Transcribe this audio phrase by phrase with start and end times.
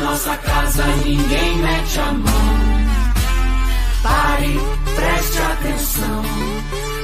[0.00, 2.80] nossa casa ninguém mete a mão.
[4.02, 4.60] Pare,
[4.94, 6.22] preste atenção.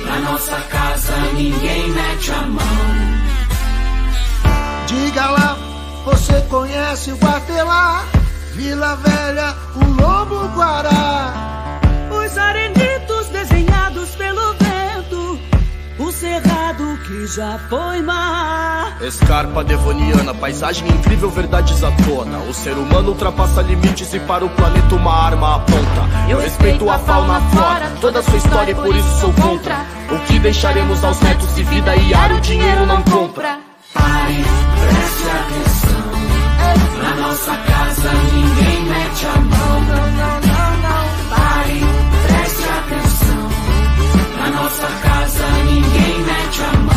[0.07, 3.17] Na nossa casa ninguém mete a mão.
[4.87, 5.57] Diga lá,
[6.05, 8.05] você conhece o Guatelá,
[8.55, 11.81] Vila Velha, o Lobo Guará.
[12.11, 12.76] Os arenitos
[16.19, 18.97] cerrado que já foi mar.
[19.03, 22.39] Escarpa devoniana, paisagem incrível, verdades à tona.
[22.49, 26.03] O ser humano ultrapassa limites e para o planeta uma arma aponta.
[26.29, 29.85] Eu respeito a fauna, a flora, toda a sua história e por isso sou contra.
[30.11, 33.59] O que deixaremos aos netos de vida e ar o dinheiro não compra.
[33.93, 34.45] Pare,
[34.81, 36.07] preste atenção.
[37.03, 40.46] Na nossa casa ninguém mete a mão.
[46.57, 46.97] Ninguém mete a mão.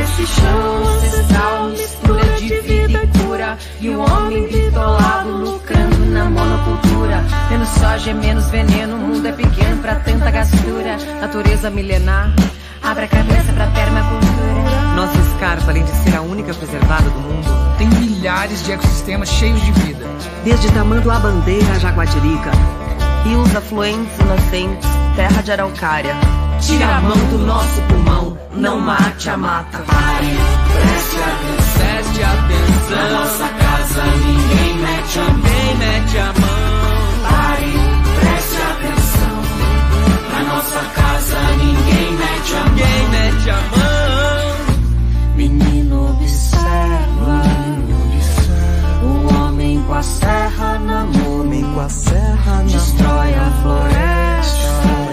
[0.00, 3.58] Esse show ancestral mistura de vida e cura.
[3.80, 7.24] E o homem bitolado lucrando na monocultura.
[7.50, 8.96] Menos soja, menos veneno.
[8.96, 10.96] O mundo é pequeno pra tanta gastura.
[11.20, 12.32] Natureza milenar.
[12.82, 14.94] Abre a cabeça pra permacultura.
[14.94, 19.60] Nossa escarpa, além de ser a única preservada do mundo, tem milhares de ecossistemas cheios
[19.60, 20.04] de vida.
[20.42, 22.50] Desde Tamanduá Bandeira a Jaguatirica,
[23.24, 26.16] rios afluentes e nascentes, terra de araucária.
[26.60, 29.78] Tira a mão do nosso pulmão, não mate a mata.
[29.78, 30.36] Pare,
[30.72, 31.78] preste atenção.
[31.78, 32.96] Preste atenção.
[32.96, 35.34] Na nossa casa ninguém mete a mão.
[35.36, 36.68] Ninguém mete a mão.
[37.28, 37.72] Pare,
[38.20, 39.36] preste atenção.
[40.32, 42.68] Na nossa casa ninguém mete a mão.
[42.68, 43.88] Ninguém mete a mão.
[45.36, 47.42] Menino observa,
[49.04, 55.07] o homem com a serra na mão, Homem com a serra na Destrói a floresta.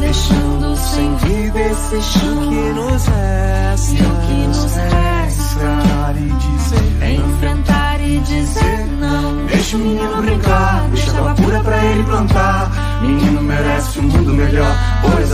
[0.00, 3.92] Deixando sem Vida esse chão que nos resta.
[3.92, 5.20] E o que nos resta
[5.60, 9.46] Enfrentar e dizer é enfrentar e dizer não.
[9.46, 13.00] Deixa o menino brincar, deixa água pura pra ele plantar.
[13.02, 14.74] Menino merece um mundo melhor,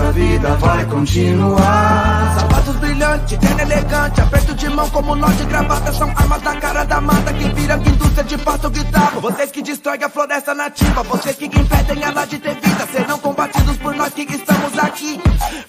[0.06, 2.36] a vida vai continuar.
[2.38, 6.84] Sapatos brilhantes, terno elegante, aperto de mão como nó de gravata São armas da cara
[6.84, 9.20] da mata que viram indústria de pasto guitarra.
[9.20, 13.76] Vocês que destroem a floresta nativa, vocês que impedem ela de ter vida Serão combatidos
[13.78, 15.20] por nós que estamos aqui,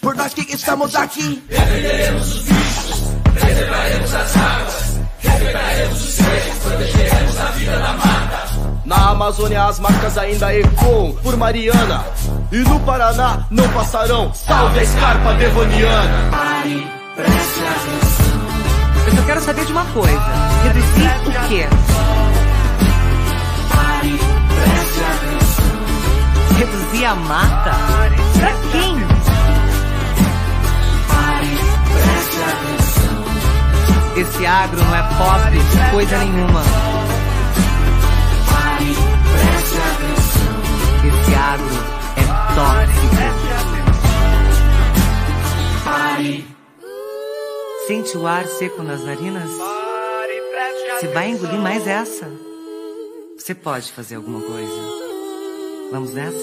[0.02, 1.44] por nós que estamos aqui
[8.88, 12.06] Na Amazônia as marcas ainda ecoam por Mariana.
[12.54, 14.34] E no Paraná não passarão.
[14.34, 16.32] Salve a escarpa devoniana.
[16.32, 16.88] Pare,
[17.18, 19.08] preste atenção.
[19.08, 20.26] Eu só quero saber de uma coisa:
[20.64, 21.68] reduzir o quê?
[23.76, 24.20] Pare,
[24.56, 26.58] preste atenção.
[26.58, 27.72] Reduzir a mata?
[28.40, 28.96] Pra quem?
[31.10, 31.58] Pare,
[31.92, 33.18] preste atenção.
[34.16, 36.87] Esse agro não é pop, coisa nenhuma.
[41.56, 42.24] É
[42.56, 43.08] tóxico.
[45.86, 46.46] Pare,
[47.88, 49.50] Sente o ar seco nas narinas?
[51.00, 52.30] Você vai engolir mais essa?
[53.38, 54.82] Você pode fazer alguma coisa.
[55.92, 56.38] Vamos nessa?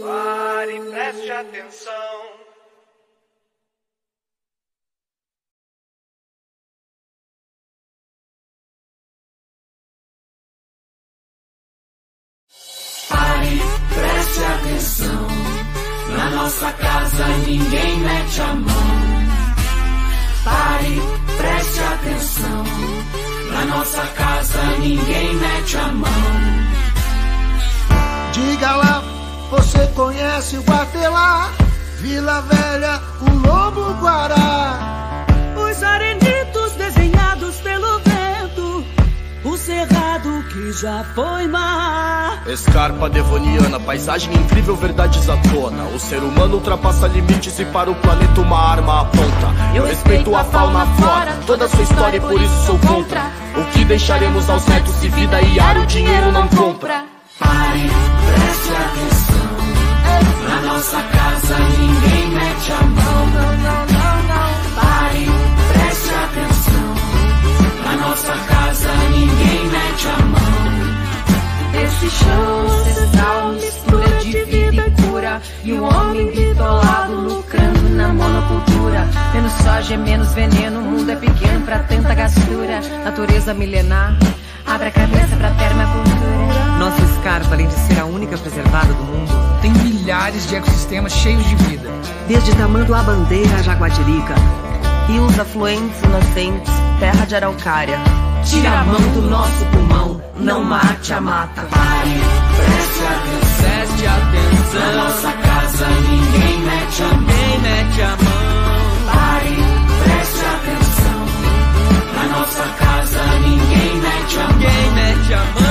[0.00, 2.19] Pare, preste atenção
[15.00, 15.26] atenção.
[16.16, 19.00] Na nossa casa ninguém mete a mão.
[20.44, 21.02] Pare,
[21.36, 22.64] preste atenção.
[23.52, 26.10] Na nossa casa ninguém mete a mão.
[28.32, 29.02] Diga lá,
[29.50, 31.50] você conhece o Guatelá,
[31.98, 34.99] Vila Velha, o Lobo Guará.
[40.50, 42.42] Que já foi mar.
[42.46, 45.84] Escarpa devoniana, paisagem incrível, verdades à tona.
[45.94, 49.54] O ser humano ultrapassa limites e para o planeta uma arma aponta.
[49.74, 53.22] Eu respeito a fauna, a flora, toda a sua história e por isso sou contra.
[53.56, 57.04] O que deixaremos aos netos de vida e ar o dinheiro não compra.
[57.38, 57.90] Pare,
[58.26, 59.50] preste atenção.
[60.48, 63.26] Na nossa casa ninguém mete a mão.
[63.26, 64.80] Não, não, não, não.
[64.80, 65.26] Pare,
[65.72, 66.94] preste atenção.
[67.84, 68.49] Na nossa casa
[70.08, 70.40] a mão.
[71.84, 75.40] Esse show ancestral mistura de vida e cura.
[75.64, 79.06] E o homem bitolado lucrando na monocultura.
[79.34, 80.80] Menos soja, menos veneno.
[80.80, 82.80] O mundo é pequeno pra tanta gastura.
[83.04, 84.16] Natureza milenar.
[84.66, 86.78] Abre a cabeça pra permacultura.
[86.78, 89.30] Nossa escarpa, além de ser a única preservada do mundo,
[89.60, 91.90] Tem milhares de ecossistemas cheios de vida.
[92.26, 94.34] desde Tamanduá Bandeira a Jaguatirica,
[95.06, 97.98] rios afluentes e nascentes, terra de araucária.
[98.44, 101.62] Tira a mão do nosso pulmão, não mate a mata.
[101.62, 102.20] Pare,
[102.56, 103.60] preste atenção.
[103.60, 104.80] Preste atenção.
[104.80, 107.20] Na nossa casa ninguém mete a mão.
[107.20, 109.14] Ninguém mete a mão.
[109.14, 109.56] Pare,
[110.04, 111.20] preste atenção.
[112.16, 114.52] Na nossa casa ninguém mete a mão.
[114.58, 115.70] Ninguém mete a mão.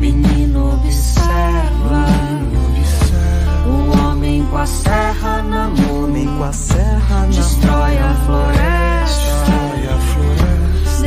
[0.00, 2.04] Menino observa
[2.66, 6.04] Observa o homem com a serra na mão.
[6.04, 8.16] homem com a serra na Destrói a mão.
[8.26, 9.69] floresta, Destrói a floresta.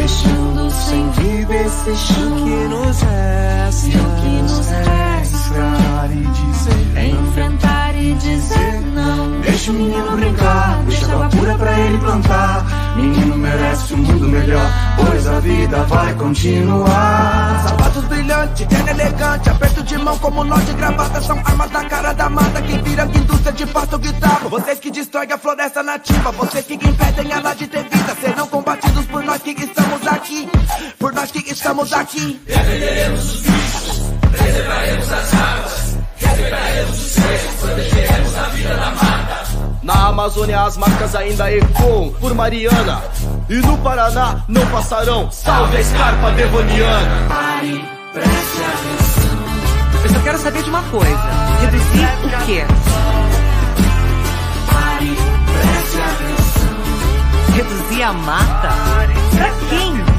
[0.04, 2.36] Deixando sem vida esse chão.
[2.36, 9.42] que nos resta, o que nos resta enfrentar e dizer é enfrentar e dizer não.
[9.42, 12.83] Deixa o menino brincar, deixa água pura pra ele plantar.
[12.96, 17.64] Menino merece um mundo melhor, pois a vida vai continuar.
[17.68, 22.14] Sapatos brilhantes, terno elegante, aperto de mão como nó de gravata São armas na cara
[22.14, 24.48] da mata, que vira indústria de pasto guitarra.
[24.50, 29.06] Vocês que destroem a floresta nativa, vocês que impedem ela de ter vida Serão combatidos
[29.06, 30.48] por nós que estamos aqui,
[31.00, 32.40] por nós que estamos aqui
[39.84, 43.02] Na Amazônia as marcas ainda ecoam por Mariana.
[43.50, 45.30] E no Paraná não passarão.
[45.30, 47.28] Salve a escarpa devoniana.
[47.28, 50.04] Pare, preste atenção.
[50.04, 51.30] Eu só quero saber de uma coisa.
[51.62, 52.66] Reduzir o quê?
[54.72, 55.18] Pare,
[55.52, 56.74] preste atenção.
[57.56, 58.70] Reduzir a mata?
[59.36, 60.13] Pra quem?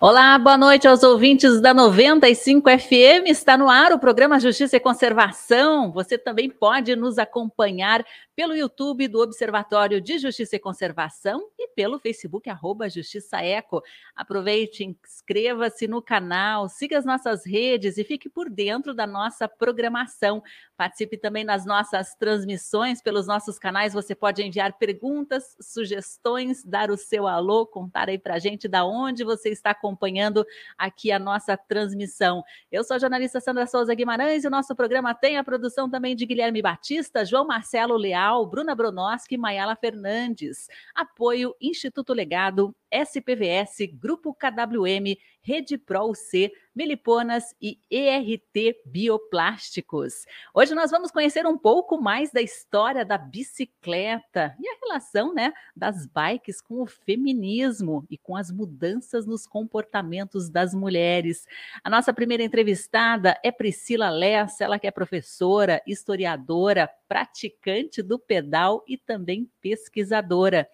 [0.00, 3.26] Olá, boa noite aos ouvintes da 95 FM.
[3.26, 5.90] Está no ar o programa Justiça e Conservação.
[5.90, 8.04] Você também pode nos acompanhar
[8.38, 13.82] pelo YouTube do Observatório de Justiça e Conservação e pelo Facebook arroba Justiça Eco.
[14.14, 20.40] Aproveite, inscreva-se no canal, siga as nossas redes e fique por dentro da nossa programação.
[20.76, 23.92] Participe também nas nossas transmissões pelos nossos canais.
[23.92, 29.24] Você pode enviar perguntas, sugestões, dar o seu alô, contar aí pra gente da onde
[29.24, 30.46] você está acompanhando
[30.78, 32.44] aqui a nossa transmissão.
[32.70, 36.14] Eu sou a jornalista Sandra Souza Guimarães e o nosso programa tem a produção também
[36.14, 40.68] de Guilherme Batista, João Marcelo Leal, Bruna Bronoski e Mayala Fernandes.
[40.94, 50.26] Apoio Instituto Legado, SPVS, Grupo KWM, Rede Pro C, Meliponas e ERT Bioplásticos.
[50.54, 55.52] Hoje nós vamos conhecer um pouco mais da história da bicicleta e a relação, né,
[55.74, 61.46] das bikes com o feminismo e com as mudanças nos comportamentos das mulheres.
[61.82, 68.84] A nossa primeira entrevistada é Priscila Lessa, ela que é professora, historiadora, praticante do pedal
[68.86, 70.68] e também pesquisadora.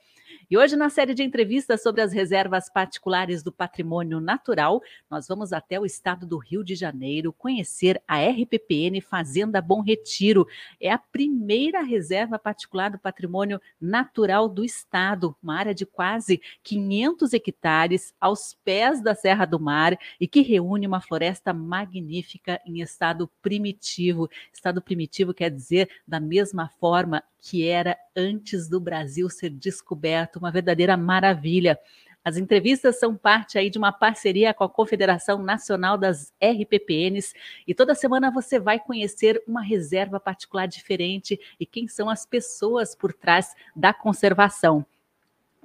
[0.50, 5.54] E hoje, na série de entrevistas sobre as reservas particulares do patrimônio natural, nós vamos
[5.54, 10.46] até o estado do Rio de Janeiro conhecer a RPPN Fazenda Bom Retiro.
[10.78, 17.32] É a primeira reserva particular do patrimônio natural do estado, uma área de quase 500
[17.32, 23.30] hectares aos pés da Serra do Mar e que reúne uma floresta magnífica em estado
[23.40, 24.28] primitivo.
[24.52, 30.50] Estado primitivo quer dizer da mesma forma que era antes do Brasil ser descoberto, uma
[30.50, 31.78] verdadeira maravilha.
[32.24, 37.34] As entrevistas são parte aí de uma parceria com a Confederação Nacional das RPPNs
[37.66, 42.94] e toda semana você vai conhecer uma reserva particular diferente e quem são as pessoas
[42.94, 44.86] por trás da conservação.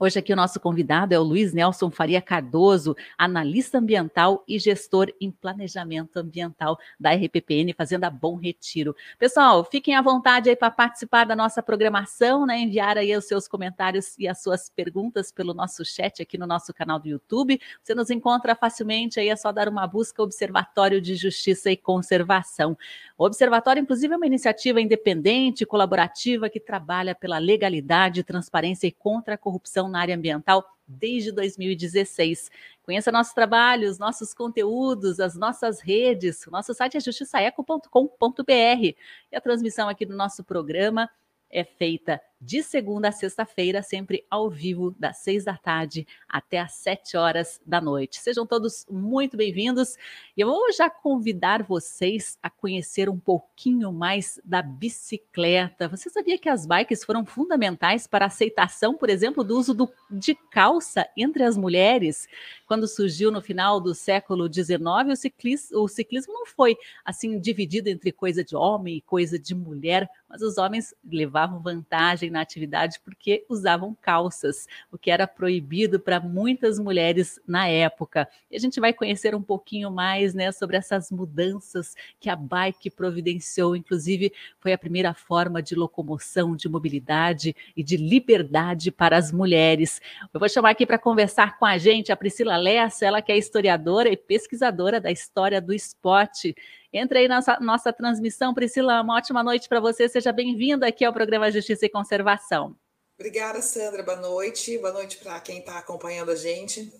[0.01, 5.11] Hoje aqui o nosso convidado é o Luiz Nelson Faria Cardoso, analista ambiental e gestor
[5.19, 8.95] em planejamento ambiental da RPPN Fazenda Bom Retiro.
[9.17, 12.59] Pessoal, fiquem à vontade aí para participar da nossa programação, né?
[12.59, 16.73] Enviar aí os seus comentários e as suas perguntas pelo nosso chat aqui no nosso
[16.73, 17.59] canal do YouTube.
[17.83, 22.77] Você nos encontra facilmente aí, é só dar uma busca Observatório de Justiça e Conservação.
[23.17, 29.35] O Observatório, inclusive, é uma iniciativa independente, colaborativa, que trabalha pela legalidade, transparência e contra
[29.35, 32.49] a corrupção na área ambiental desde 2016.
[32.83, 36.45] Conheça nossos trabalhos, nossos conteúdos, as nossas redes.
[36.47, 38.51] O nosso site é justiçaeco.com.br.
[38.51, 41.09] E a transmissão aqui do nosso programa
[41.51, 46.71] é feita de segunda a sexta-feira, sempre ao vivo, das seis da tarde até às
[46.73, 48.19] sete horas da noite.
[48.19, 49.97] Sejam todos muito bem-vindos
[50.37, 55.89] e eu vou já convidar vocês a conhecer um pouquinho mais da bicicleta.
[55.89, 59.91] Você sabia que as bikes foram fundamentais para a aceitação, por exemplo, do uso do,
[60.09, 62.25] de calça entre as mulheres?
[62.65, 64.79] Quando surgiu no final do século XIX,
[65.11, 69.53] o ciclismo, o ciclismo não foi assim dividido entre coisa de homem e coisa de
[69.53, 75.99] mulher, mas os homens levavam vantagem na atividade porque usavam calças, o que era proibido
[75.99, 78.27] para muitas mulheres na época.
[78.49, 82.89] E a gente vai conhecer um pouquinho mais né, sobre essas mudanças que a bike
[82.89, 89.31] providenciou, inclusive foi a primeira forma de locomoção, de mobilidade e de liberdade para as
[89.31, 90.01] mulheres.
[90.33, 93.37] Eu vou chamar aqui para conversar com a gente a Priscila Lessa, ela que é
[93.37, 96.55] historiadora e pesquisadora da história do esporte.
[96.91, 98.53] Entra aí na nossa, nossa transmissão.
[98.53, 100.09] Priscila, uma ótima noite para você.
[100.09, 102.75] Seja bem-vinda aqui ao programa Justiça e Conservação.
[103.17, 104.01] Obrigada, Sandra.
[104.01, 104.77] Boa noite.
[104.79, 106.91] Boa noite para quem está acompanhando a gente.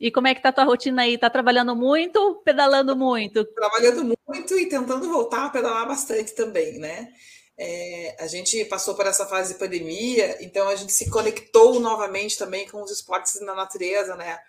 [0.00, 1.16] E como é que tá a tua rotina aí?
[1.16, 3.44] Tá trabalhando muito, pedalando muito?
[3.44, 7.12] Trabalhando muito e tentando voltar a pedalar bastante também, né?
[7.56, 12.38] É, a gente passou por essa fase de pandemia, então a gente se conectou novamente
[12.38, 14.40] também com os esportes na natureza, né?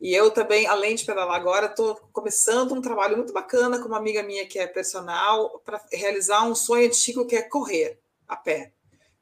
[0.00, 3.96] E eu também, além de pedalar agora, estou começando um trabalho muito bacana com uma
[3.96, 7.98] amiga minha que é personal para realizar um sonho antigo que é correr
[8.28, 8.72] a pé.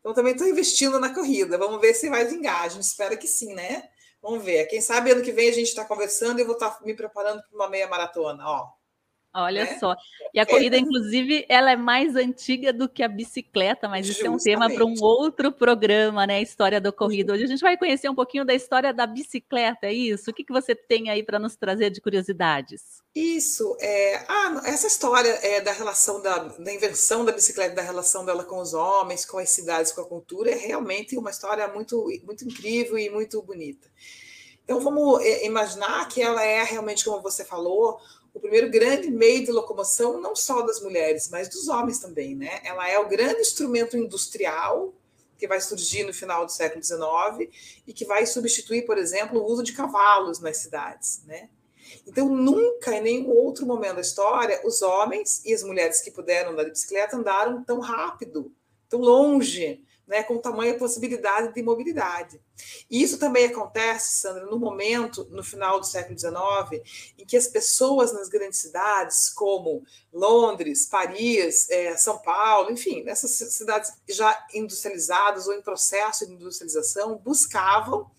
[0.00, 1.56] Então também estou investindo na corrida.
[1.56, 2.66] Vamos ver se vai vingar.
[2.78, 3.88] Espera que sim, né?
[4.20, 4.66] Vamos ver.
[4.66, 6.94] Quem sabe ano que vem a gente está conversando e eu vou estar tá me
[6.94, 8.42] preparando para uma meia maratona.
[8.44, 8.68] Ó,
[9.34, 9.78] Olha né?
[9.80, 9.96] só.
[10.32, 14.48] E a corrida, inclusive, ela é mais antiga do que a bicicleta, mas isso Justamente.
[14.48, 16.36] é um tema para um outro programa, né?
[16.36, 17.32] A história da corrida.
[17.32, 20.30] Hoje a gente vai conhecer um pouquinho da história da bicicleta, é isso?
[20.30, 23.02] O que, que você tem aí para nos trazer de curiosidades?
[23.12, 28.24] Isso, é, ah, essa história é, da relação da, da invenção da bicicleta, da relação
[28.24, 32.06] dela com os homens, com as cidades, com a cultura, é realmente uma história muito,
[32.24, 33.88] muito incrível e muito bonita.
[34.64, 37.98] Então vamos é, imaginar que ela é realmente, como você falou,
[38.34, 42.34] o primeiro grande meio de locomoção, não só das mulheres, mas dos homens também.
[42.34, 42.60] Né?
[42.64, 44.92] Ela é o grande instrumento industrial
[45.38, 47.48] que vai surgir no final do século XIX
[47.86, 51.22] e que vai substituir, por exemplo, o uso de cavalos nas cidades.
[51.26, 51.48] Né?
[52.06, 56.52] Então, nunca, em nenhum outro momento da história, os homens e as mulheres que puderam
[56.52, 58.52] andar de bicicleta andaram tão rápido,
[58.88, 62.40] tão longe, né, com tamanha possibilidade de mobilidade.
[62.90, 66.82] Isso também acontece, Sandra, no momento, no final do século XIX,
[67.18, 69.82] em que as pessoas nas grandes cidades, como
[70.12, 77.16] Londres, Paris, é, São Paulo, enfim, nessas cidades já industrializadas ou em processo de industrialização,
[77.16, 78.10] buscavam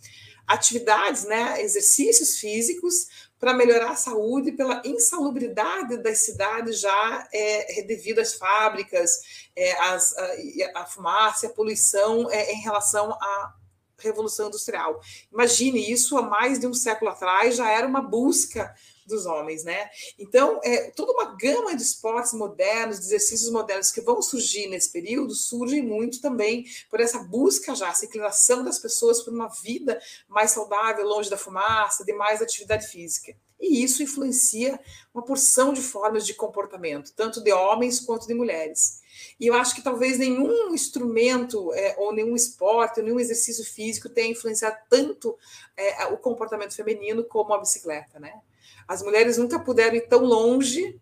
[0.47, 3.07] atividades, né, exercícios físicos
[3.39, 10.17] para melhorar a saúde pela insalubridade das cidades já é, devido às fábricas, é, as,
[10.17, 13.53] a, a, fumaça, a poluição é, em relação à
[13.97, 14.99] revolução industrial.
[15.31, 18.73] Imagine isso há mais de um século atrás já era uma busca
[19.05, 19.89] dos homens, né?
[20.17, 24.91] Então, é, toda uma gama de esportes modernos, de exercícios modernos que vão surgir nesse
[24.91, 30.01] período, surgem muito também por essa busca já, essa inclinação das pessoas por uma vida
[30.27, 33.35] mais saudável, longe da fumaça, de mais atividade física.
[33.59, 34.79] E isso influencia
[35.13, 39.01] uma porção de formas de comportamento, tanto de homens quanto de mulheres.
[39.39, 44.09] E eu acho que talvez nenhum instrumento, é, ou nenhum esporte, ou nenhum exercício físico
[44.09, 45.37] tenha influenciado tanto
[45.75, 48.41] é, o comportamento feminino como a bicicleta, né?
[48.87, 50.99] As mulheres nunca puderam ir tão longe,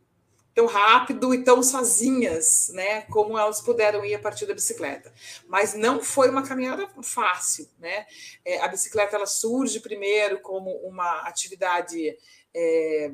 [0.53, 5.11] tão rápido e tão sozinhas, né, como elas puderam ir a partir da bicicleta.
[5.47, 8.05] Mas não foi uma caminhada fácil, né?
[8.45, 12.15] É, a bicicleta ela surge primeiro como uma atividade
[12.53, 13.11] é,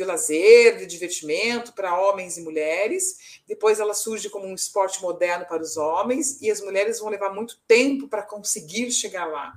[0.00, 3.40] de lazer, de divertimento para homens e mulheres.
[3.46, 7.34] Depois ela surge como um esporte moderno para os homens e as mulheres vão levar
[7.34, 9.52] muito tempo para conseguir chegar lá.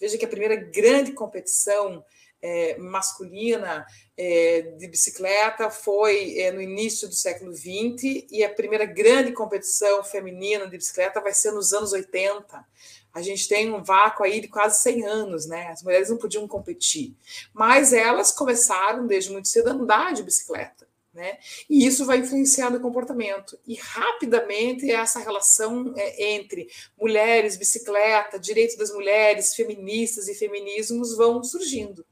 [0.00, 2.04] Veja que a primeira grande competição
[2.40, 3.84] é, masculina
[4.16, 10.02] é, de bicicleta foi é, no início do século XX e a primeira grande competição
[10.04, 12.64] feminina de bicicleta vai ser nos anos 80.
[13.12, 15.68] A gente tem um vácuo aí de quase 100 anos, né?
[15.68, 17.14] As mulheres não podiam competir,
[17.52, 20.88] mas elas começaram desde muito cedo a andar de bicicleta.
[21.12, 21.38] Né?
[21.68, 23.58] E isso vai influenciar no comportamento.
[23.66, 31.42] E rapidamente essa relação é, entre mulheres, bicicleta, direito das mulheres, feministas e feminismos vão
[31.42, 32.06] surgindo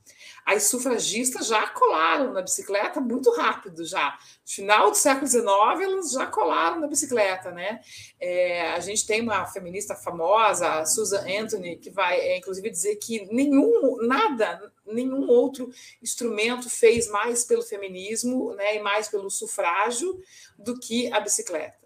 [0.48, 4.18] as sufragistas já colaram na bicicleta muito rápido já.
[4.46, 7.80] No final do século XIX, elas já colaram na bicicleta, né?
[8.18, 13.26] É, a gente tem uma feminista famosa, Susan Anthony, que vai, é, inclusive, dizer que
[13.30, 15.70] nenhum, nada, nenhum outro
[16.02, 20.18] instrumento fez mais pelo feminismo né, e mais pelo sufrágio
[20.58, 21.76] do que a bicicleta.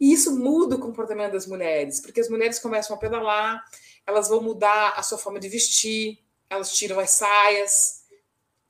[0.00, 3.62] E isso muda o comportamento das mulheres, porque as mulheres começam a pedalar,
[4.06, 7.97] elas vão mudar a sua forma de vestir, elas tiram as saias,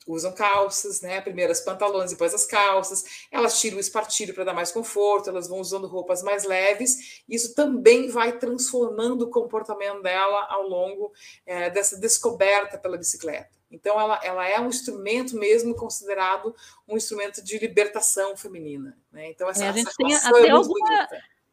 [0.09, 1.21] usam calças, né?
[1.21, 3.27] Primeiro as pantalones, depois as calças.
[3.31, 7.23] Elas tiram o espartilho para dar mais conforto, elas vão usando roupas mais leves.
[7.29, 11.13] Isso também vai transformando o comportamento dela ao longo
[11.45, 13.51] é, dessa descoberta pela bicicleta.
[13.71, 16.55] Então, ela, ela é um instrumento mesmo considerado
[16.89, 18.97] um instrumento de libertação feminina.
[19.13, 19.29] Né?
[19.31, 21.09] Então, essa, é, a gente tem até é alguma,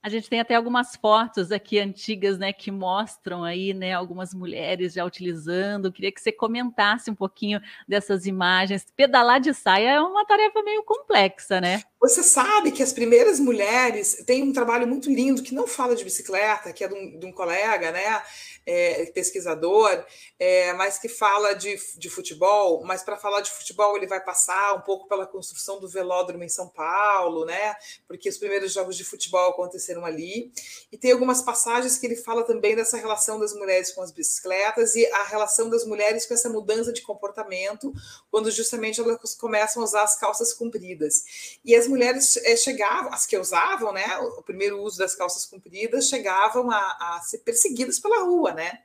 [0.06, 4.94] A gente tem até algumas fotos aqui antigas, né, que mostram aí, né, algumas mulheres
[4.94, 5.92] já utilizando.
[5.92, 8.86] Queria que você comentasse um pouquinho dessas imagens.
[8.96, 11.82] Pedalar de saia é uma tarefa meio complexa, né?
[12.00, 16.04] Você sabe que as primeiras mulheres têm um trabalho muito lindo que não fala de
[16.04, 18.22] bicicleta, que é de um, de um colega, né?
[18.66, 20.04] É, pesquisador,
[20.40, 24.74] é, mas que fala de, de futebol, mas para falar de futebol ele vai passar
[24.74, 27.76] um pouco pela construção do velódromo em São Paulo, né?
[28.08, 30.52] Porque os primeiros jogos de futebol aconteceram ali.
[30.92, 34.96] E tem algumas passagens que ele fala também dessa relação das mulheres com as bicicletas
[34.96, 37.94] e a relação das mulheres com essa mudança de comportamento,
[38.32, 41.60] quando justamente elas começam a usar as calças compridas.
[41.64, 44.18] E as mulheres é, chegavam, as que usavam, né?
[44.38, 46.78] O primeiro uso das calças compridas, chegavam a,
[47.18, 48.80] a ser perseguidas pela rua, né?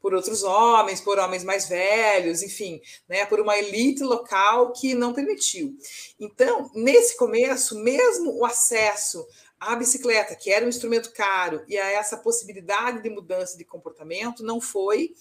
[0.00, 3.24] Por outros homens, por homens mais velhos, enfim, né?
[3.24, 5.74] Por uma elite local que não permitiu.
[6.20, 9.26] Então, nesse começo, mesmo o acesso
[9.58, 14.42] à bicicleta, que era um instrumento caro, e a essa possibilidade de mudança de comportamento,
[14.42, 15.14] não foi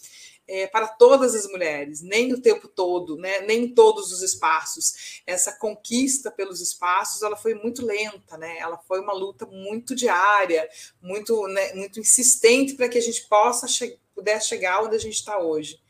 [0.48, 5.22] é, para todas as mulheres, nem o tempo todo, né, nem em todos os espaços.
[5.26, 8.58] Essa conquista pelos espaços, ela foi muito lenta, né?
[8.60, 10.68] Ela foi uma luta muito diária,
[11.02, 15.16] muito, né, muito insistente para que a gente possa che pudesse chegar onde a gente
[15.16, 15.82] está hoje.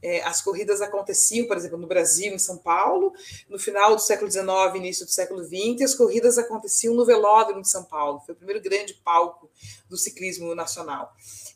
[0.00, 3.12] É, as corridas aconteciam, por exemplo, no Brasil, em São Paulo,
[3.48, 7.68] no final do século XIX, início do século XX, as corridas aconteciam no Velódromo de
[7.68, 9.48] São Paulo, foi o primeiro grande palco
[9.88, 11.12] do ciclismo nacional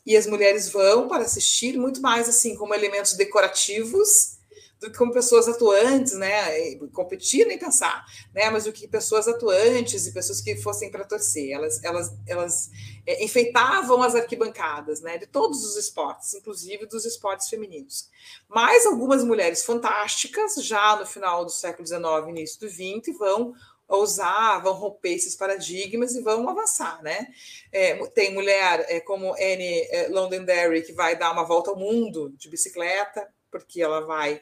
[0.07, 4.37] e as mulheres vão para assistir muito mais assim como elementos decorativos
[4.79, 6.75] do que como pessoas atuantes, né?
[6.93, 8.49] Competir nem pensar, né?
[8.49, 11.51] Mas do que pessoas atuantes e pessoas que fossem para torcer.
[11.51, 12.69] Elas, elas, elas
[13.05, 15.17] é, enfeitavam as arquibancadas, né?
[15.17, 18.09] De todos os esportes, inclusive dos esportes femininos.
[18.47, 23.53] Mas algumas mulheres fantásticas, já no final do século XIX, início do XX, vão
[23.87, 27.27] ousar, vão romper esses paradigmas e vão avançar, né?
[27.71, 32.33] É, tem mulher é, como Anne é, Londonderry que vai dar uma volta ao mundo
[32.37, 34.41] de bicicleta, porque ela vai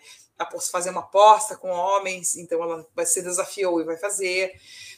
[0.71, 4.51] fazer uma aposta com homens, então ela vai se desafiou e vai fazer.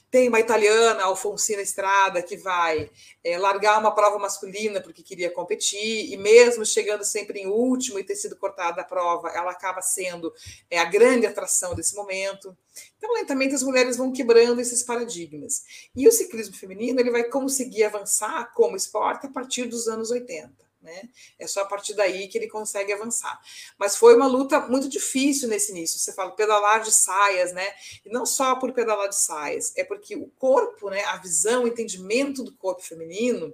[0.10, 2.90] Tem uma italiana, Alfonsina Estrada, que vai
[3.24, 8.04] é, largar uma prova masculina porque queria competir, e mesmo chegando sempre em último e
[8.04, 10.34] ter sido cortada a prova, ela acaba sendo
[10.72, 12.56] é, a grande atração desse momento.
[12.98, 15.90] Então, lentamente, as mulheres vão quebrando esses paradigmas.
[15.96, 20.67] E o ciclismo feminino ele vai conseguir avançar como esporte a partir dos anos 80
[20.82, 21.10] né?
[21.40, 23.40] É só a partir daí que ele consegue avançar.
[23.78, 26.00] Mas foi uma luta muito difícil nesse início.
[26.00, 27.68] Você fala pedalar de saias, né?
[28.06, 31.04] E não só por pedalar de saias, é porque o corpo, né?
[31.06, 33.54] A visão, o entendimento do corpo feminino,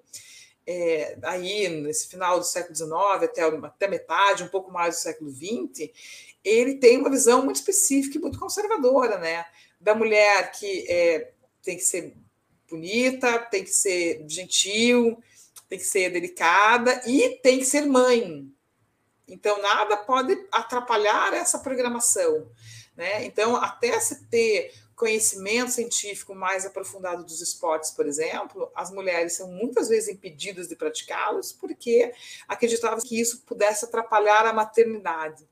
[0.66, 2.92] é, aí nesse final do século XIX
[3.24, 5.90] até, até metade, um pouco mais do século XX,
[6.44, 9.46] ele tem uma visão muito específica e muito conservadora, né?
[9.80, 11.32] Da mulher que é,
[11.62, 12.14] tem que ser
[12.70, 15.22] bonita, tem que ser gentil,
[15.74, 18.48] tem que ser delicada e tem que ser mãe.
[19.28, 22.48] Então, nada pode atrapalhar essa programação.
[22.96, 23.26] Né?
[23.26, 29.48] Então, até se ter conhecimento científico mais aprofundado dos esportes, por exemplo, as mulheres são
[29.48, 32.14] muitas vezes impedidas de praticá-los porque
[32.48, 35.50] acreditavam que isso pudesse atrapalhar a maternidade.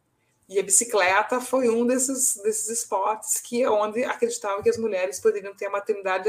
[0.51, 5.17] E a bicicleta foi um desses, desses esportes que é onde acreditavam que as mulheres
[5.17, 6.27] poderiam ter a maternidade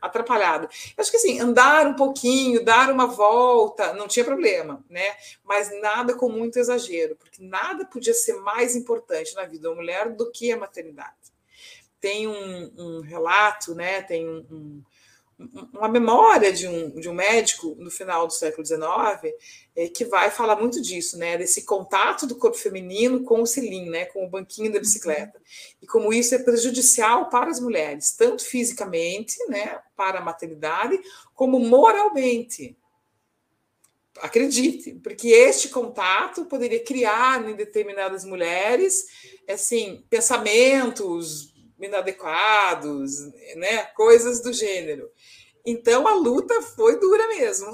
[0.00, 0.68] atrapalhada.
[0.96, 5.06] Eu acho que assim, andar um pouquinho, dar uma volta, não tinha problema, né?
[5.44, 10.10] Mas nada com muito exagero, porque nada podia ser mais importante na vida da mulher
[10.10, 11.14] do que a maternidade.
[12.00, 14.02] Tem um, um relato, né?
[14.02, 14.82] Tem um, um
[15.72, 18.80] uma memória de um, de um médico no final do século XIX
[19.74, 21.38] é, que vai falar muito disso, né?
[21.38, 24.06] Desse contato do corpo feminino com o selim, né?
[24.06, 25.40] Com o banquinho da bicicleta.
[25.80, 29.80] E como isso é prejudicial para as mulheres, tanto fisicamente, né?
[29.96, 31.00] Para a maternidade,
[31.34, 32.76] como moralmente.
[34.20, 39.06] Acredite, porque este contato poderia criar em determinadas mulheres,
[39.48, 41.51] assim, pensamentos
[41.86, 43.12] inadequados,
[43.56, 43.84] né?
[43.94, 45.10] Coisas do gênero.
[45.64, 47.70] Então a luta foi dura mesmo.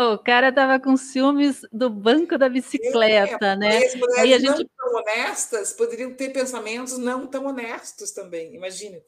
[0.00, 3.78] O cara tava com ciúmes do banco da bicicleta, é, né?
[3.78, 4.58] As mulheres Aí a gente...
[4.58, 9.02] não tão honestas poderiam ter pensamentos não tão honestos também, imagine, né?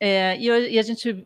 [0.00, 1.24] É, e, e, a gente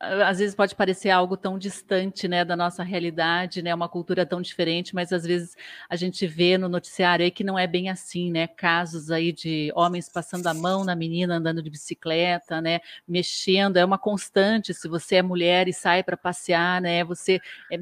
[0.00, 4.42] às vezes pode parecer algo tão distante né, da nossa realidade, né, uma cultura tão
[4.42, 5.54] diferente, mas às vezes
[5.88, 8.48] a gente vê no noticiário aí que não é bem assim, né?
[8.48, 12.80] Casos aí de homens passando a mão na menina andando de bicicleta, né?
[13.06, 14.74] Mexendo, é uma constante.
[14.74, 17.04] Se você é mulher e sai para passear, né?
[17.04, 17.78] Você é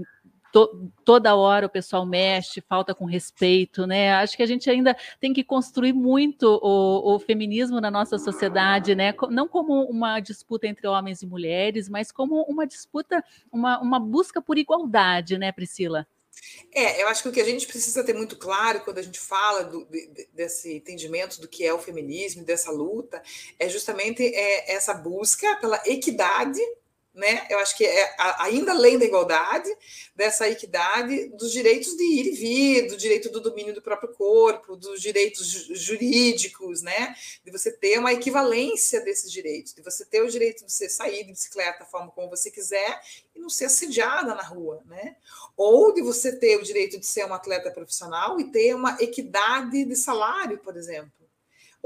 [0.57, 4.14] to, toda hora o pessoal mexe, falta com respeito, né?
[4.14, 8.95] Acho que a gente ainda tem que construir muito o, o feminismo na nossa sociedade,
[8.95, 9.14] né?
[9.29, 14.40] Não como uma disputa entre homens e mulheres, mas como uma disputa, uma, uma busca
[14.40, 16.07] por igualdade, né, Priscila?
[16.75, 19.21] É, eu acho que o que a gente precisa ter muito claro quando a gente
[19.21, 23.23] fala do, de, desse entendimento do que é o feminismo, dessa luta,
[23.59, 26.61] é justamente é, essa busca pela equidade
[27.16, 27.46] né?
[27.48, 29.68] Eu acho que é ainda além da igualdade,
[30.14, 34.76] dessa equidade dos direitos de ir e vir, do direito do domínio do próprio corpo,
[34.76, 37.16] dos direitos jurídicos, né?
[37.42, 41.24] De você ter uma equivalência desses direitos, de você ter o direito de você sair
[41.24, 43.00] de bicicleta da forma como você quiser
[43.35, 45.16] e não ser assediada na rua, né?
[45.57, 49.87] Ou de você ter o direito de ser uma atleta profissional e ter uma equidade
[49.87, 51.25] de salário, por exemplo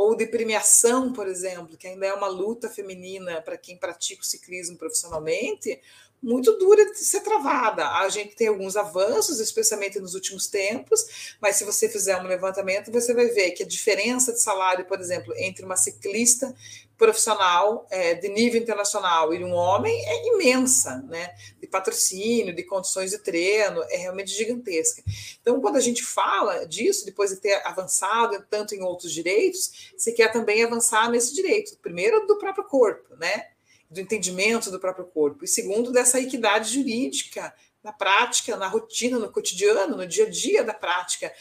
[0.02, 4.24] ou de premiação, por exemplo, que ainda é uma luta feminina para quem pratica o
[4.24, 5.78] ciclismo profissionalmente,
[6.22, 7.86] muito dura de ser travada.
[7.86, 12.90] A gente tem alguns avanços, especialmente nos últimos tempos, mas se você fizer um levantamento,
[12.90, 16.54] você vai ver que a diferença de salário, por exemplo, entre uma ciclista
[17.00, 21.34] profissional é, de nível internacional e um homem é imensa, né?
[21.58, 25.02] De patrocínio, de condições de treino, é realmente gigantesca.
[25.40, 30.12] Então, quando a gente fala disso, depois de ter avançado tanto em outros direitos, você
[30.12, 33.46] quer também avançar nesse direito, primeiro do próprio corpo, né?
[33.90, 39.30] Do entendimento do próprio corpo, e segundo, dessa equidade jurídica na prática, na rotina, no
[39.30, 41.32] cotidiano, no dia a dia da prática,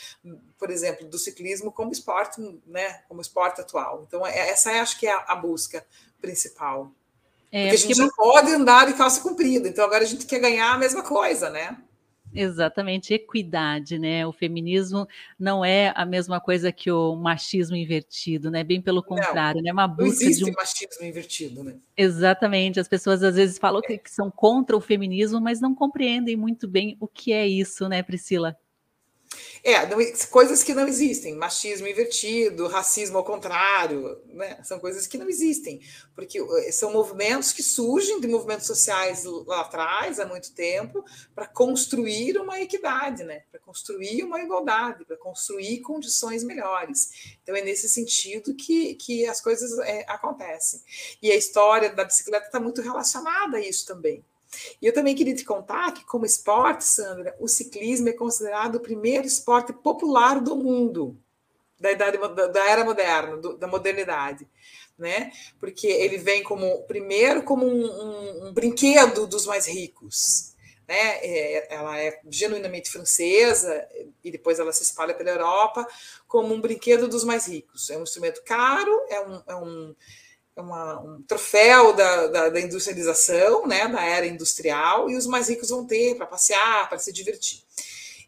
[0.57, 4.05] por exemplo, do ciclismo como esporte, né, como esporte atual.
[4.07, 5.85] Então, é, essa acho que é a, a busca
[6.21, 6.91] principal.
[7.51, 8.01] É, porque a gente porque...
[8.01, 11.49] não pode andar de calça comprida, então agora a gente quer ganhar a mesma coisa,
[11.49, 11.77] né?
[12.33, 14.25] Exatamente, equidade, né?
[14.25, 18.63] O feminismo não é a mesma coisa que o machismo invertido, né?
[18.63, 19.71] Bem pelo contrário, não, né?
[19.71, 20.53] Uma busca não existe de um...
[20.53, 21.75] machismo invertido, né?
[21.97, 22.79] Exatamente.
[22.79, 26.67] As pessoas às vezes falam que, que são contra o feminismo, mas não compreendem muito
[26.67, 28.55] bem o que é isso, né, Priscila?
[29.63, 29.97] É, não,
[30.29, 34.59] coisas que não existem, machismo invertido, racismo ao contrário, né?
[34.63, 35.81] são coisas que não existem,
[36.15, 41.03] porque eh, são movimentos que surgem de movimentos sociais lá atrás, há muito tempo,
[41.35, 43.43] para construir uma equidade, né?
[43.51, 47.37] para construir uma igualdade, para construir condições melhores.
[47.43, 50.81] Então é nesse sentido que, que as coisas é, acontecem.
[51.21, 54.23] E a história da bicicleta está muito relacionada a isso também.
[54.81, 58.79] E eu também queria te contar que, como esporte, Sandra, o ciclismo é considerado o
[58.79, 61.17] primeiro esporte popular do mundo,
[61.79, 64.47] da, idade, da era moderna, do, da modernidade.
[64.97, 65.31] Né?
[65.59, 70.55] Porque ele vem como primeiro como um, um, um brinquedo dos mais ricos.
[70.85, 71.19] Né?
[71.21, 73.87] É, ela é genuinamente francesa
[74.23, 75.87] e depois ela se espalha pela Europa
[76.27, 77.89] como um brinquedo dos mais ricos.
[77.89, 79.95] É um instrumento caro, é um, é um
[80.61, 85.69] uma, um troféu da, da, da, industrialização, né, da era industrial, e os mais ricos
[85.69, 87.63] vão ter para passear, para se divertir.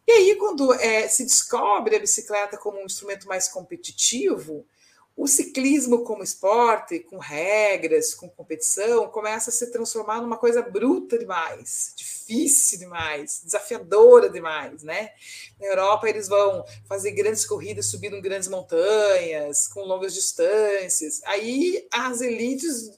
[0.08, 4.65] E aí, quando é, se descobre a bicicleta como um instrumento mais competitivo,
[5.15, 11.17] o ciclismo como esporte, com regras, com competição, começa a se transformar numa coisa bruta
[11.17, 12.11] demais, difícil
[12.78, 15.12] demais, desafiadora demais, né?
[15.60, 21.22] Na Europa eles vão fazer grandes corridas subindo grandes montanhas, com longas distâncias.
[21.26, 22.91] Aí as elites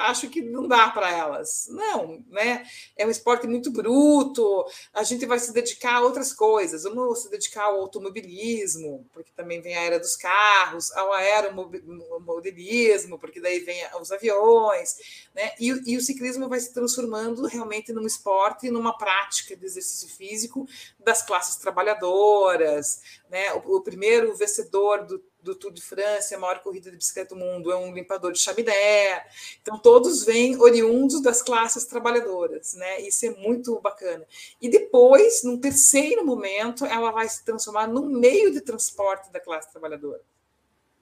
[0.00, 1.68] acho que não dá para elas.
[1.70, 2.66] Não, né?
[2.96, 6.84] É um esporte muito bruto, a gente vai se dedicar a outras coisas.
[6.84, 13.40] Vamos se dedicar ao automobilismo, porque também vem a era dos carros, ao aeromodelismo, porque
[13.40, 15.52] daí vem os aviões, né?
[15.58, 20.66] E, e o ciclismo vai se transformando realmente num esporte, numa prática de exercício físico
[20.98, 23.52] das classes trabalhadoras, né?
[23.54, 27.40] O, o primeiro vencedor do do Tour de França, a maior corrida de bicicleta do
[27.40, 29.26] mundo, é um limpador de chaminé.
[29.60, 33.00] Então, todos vêm oriundos das classes trabalhadoras, né?
[33.00, 34.26] Isso é muito bacana.
[34.60, 39.70] E depois, num terceiro momento, ela vai se transformar num meio de transporte da classe
[39.70, 40.22] trabalhadora,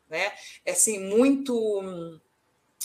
[0.09, 0.33] né?
[0.65, 2.21] É assim, muito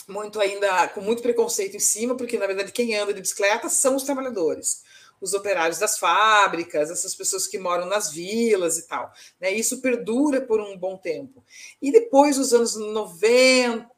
[0.06, 3.96] muito ainda com muito preconceito em cima, porque na verdade quem anda de bicicleta são
[3.96, 4.82] os trabalhadores
[5.24, 9.10] os operários das fábricas, essas pessoas que moram nas vilas e tal.
[9.40, 9.50] Né?
[9.50, 11.42] Isso perdura por um bom tempo.
[11.80, 13.88] E depois dos anos 90,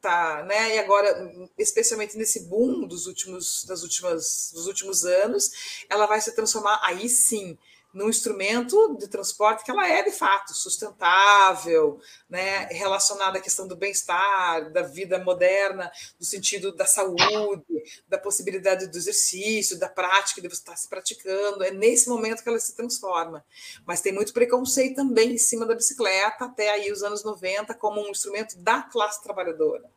[0.44, 0.76] né?
[0.76, 5.50] e agora, especialmente nesse boom dos últimos, das últimas, dos últimos anos,
[5.90, 7.58] ela vai se transformar aí sim
[7.96, 13.74] num instrumento de transporte que ela é de fato sustentável, né, relacionada à questão do
[13.74, 17.64] bem-estar, da vida moderna, no sentido da saúde,
[18.06, 21.64] da possibilidade do exercício, da prática de você estar se praticando.
[21.64, 23.42] É nesse momento que ela se transforma.
[23.86, 28.02] Mas tem muito preconceito também em cima da bicicleta, até aí os anos 90, como
[28.02, 29.95] um instrumento da classe trabalhadora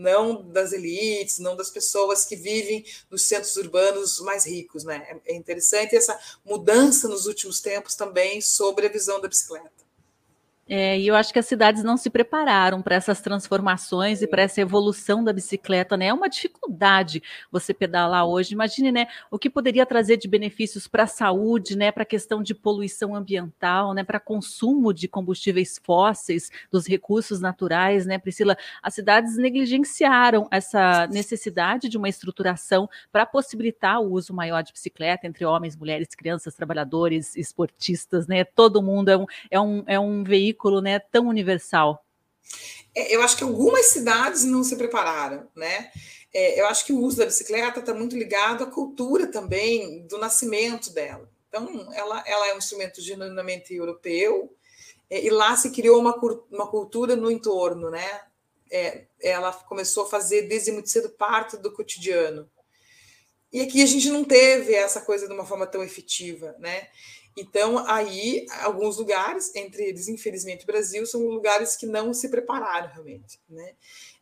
[0.00, 5.20] não das elites, não das pessoas que vivem nos centros urbanos mais ricos, né?
[5.26, 9.79] É interessante essa mudança nos últimos tempos também sobre a visão da bicicleta.
[10.72, 14.42] É, e eu acho que as cidades não se prepararam para essas transformações e para
[14.42, 16.06] essa evolução da bicicleta, né?
[16.06, 18.54] É uma dificuldade você pedalar hoje.
[18.54, 22.40] Imagine, né, o que poderia trazer de benefícios para a saúde, né, para a questão
[22.40, 28.56] de poluição ambiental, né, para consumo de combustíveis fósseis, dos recursos naturais, né, Priscila?
[28.80, 35.26] As cidades negligenciaram essa necessidade de uma estruturação para possibilitar o uso maior de bicicleta
[35.26, 38.44] entre homens, mulheres, crianças, trabalhadores, esportistas, né?
[38.44, 42.04] Todo mundo é um, é um, é um veículo currículo né, tão universal?
[42.94, 45.90] É, eu acho que algumas cidades não se prepararam, né?
[46.32, 50.18] É, eu acho que o uso da bicicleta está muito ligado à cultura também do
[50.18, 51.28] nascimento dela.
[51.48, 54.54] Então, ela, ela é um instrumento genuinamente europeu
[55.08, 56.14] é, e lá se criou uma,
[56.50, 58.22] uma cultura no entorno, né?
[58.70, 62.48] É, ela começou a fazer desde muito cedo parte do cotidiano.
[63.52, 66.86] E aqui a gente não teve essa coisa de uma forma tão efetiva, né?
[67.36, 72.92] Então, aí, alguns lugares, entre eles, infelizmente, o Brasil, são lugares que não se prepararam
[72.92, 73.40] realmente.
[73.48, 73.74] Né?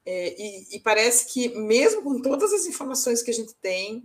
[0.05, 4.05] É, e, e, parece que, mesmo com todas as informações que a gente tem,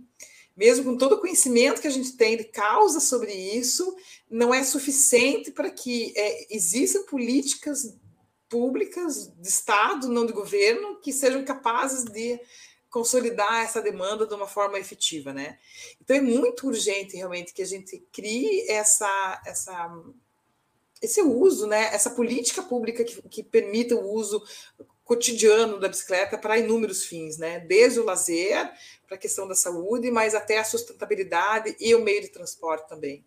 [0.56, 3.94] mesmo com todo o conhecimento que a gente tem de causa sobre isso,
[4.30, 7.96] não é suficiente para que é, existam políticas
[8.48, 12.40] públicas de Estado, não de governo, que sejam capazes de
[12.94, 15.58] consolidar essa demanda de uma forma efetiva, né?
[16.00, 20.00] Então é muito urgente realmente que a gente crie essa, essa
[21.02, 21.92] esse uso, né?
[21.92, 24.40] Essa política pública que, que permita o uso
[25.02, 27.58] cotidiano da bicicleta para inúmeros fins, né?
[27.58, 28.72] Desde o lazer,
[29.08, 33.24] para a questão da saúde, mas até a sustentabilidade e o meio de transporte também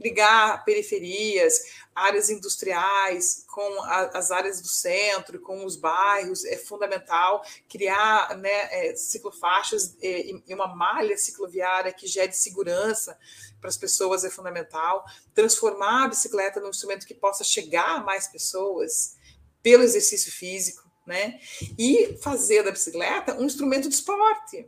[0.00, 1.60] ligar periferias,
[1.94, 8.48] áreas industriais com a, as áreas do centro, com os bairros, é fundamental criar né,
[8.70, 13.18] é, ciclofaixas é, e uma malha cicloviária que gere segurança
[13.60, 15.04] para as pessoas é fundamental.
[15.34, 19.16] Transformar a bicicleta num instrumento que possa chegar a mais pessoas
[19.62, 21.38] pelo exercício físico, né?
[21.78, 24.66] E fazer da bicicleta um instrumento de esporte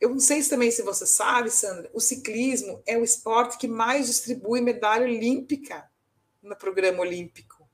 [0.00, 3.66] eu não sei se também se você sabe, Sandra, o ciclismo é o esporte que
[3.66, 5.88] mais distribui medalha olímpica
[6.42, 7.66] no programa olímpico.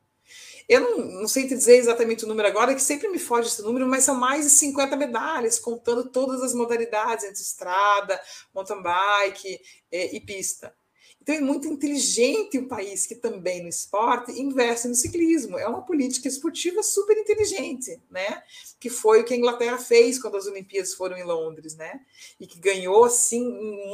[0.68, 3.62] Eu não, não sei te dizer exatamente o número agora, que sempre me foge esse
[3.62, 8.20] número, mas são mais de 50 medalhas, contando todas as modalidades entre estrada,
[8.54, 10.74] mountain bike é, e pista.
[11.20, 15.56] Então é muito inteligente o país que também no esporte investe no ciclismo.
[15.56, 18.42] É uma política esportiva super inteligente, né?
[18.80, 22.00] Que foi o que a Inglaterra fez quando as Olimpíadas foram em Londres, né?
[22.40, 23.44] E que ganhou assim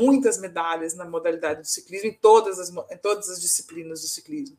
[0.00, 4.56] muitas medalhas na modalidade do ciclismo em todas as, em todas as disciplinas do ciclismo.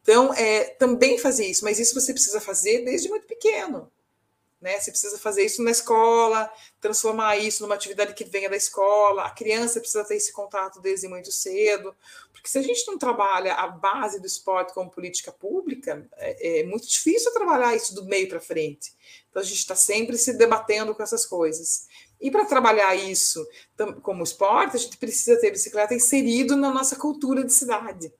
[0.00, 3.90] Então, é também fazer isso, mas isso você precisa fazer desde muito pequeno.
[4.60, 4.80] Né?
[4.80, 9.24] Você precisa fazer isso na escola, transformar isso numa atividade que venha da escola.
[9.24, 11.94] A criança precisa ter esse contato desde muito cedo,
[12.32, 16.64] porque se a gente não trabalha a base do esporte como política pública, é, é
[16.64, 18.94] muito difícil trabalhar isso do meio para frente.
[19.30, 21.86] Então a gente está sempre se debatendo com essas coisas.
[22.18, 23.46] E para trabalhar isso
[24.02, 28.10] como esporte, a gente precisa ter bicicleta inserido na nossa cultura de cidade.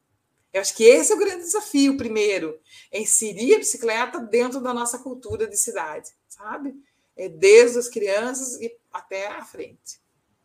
[0.56, 2.58] Eu acho que esse é o grande desafio, primeiro,
[2.90, 6.74] é inserir a bicicleta dentro da nossa cultura de cidade sabe?
[7.16, 10.04] É desde as crianças e até à frente.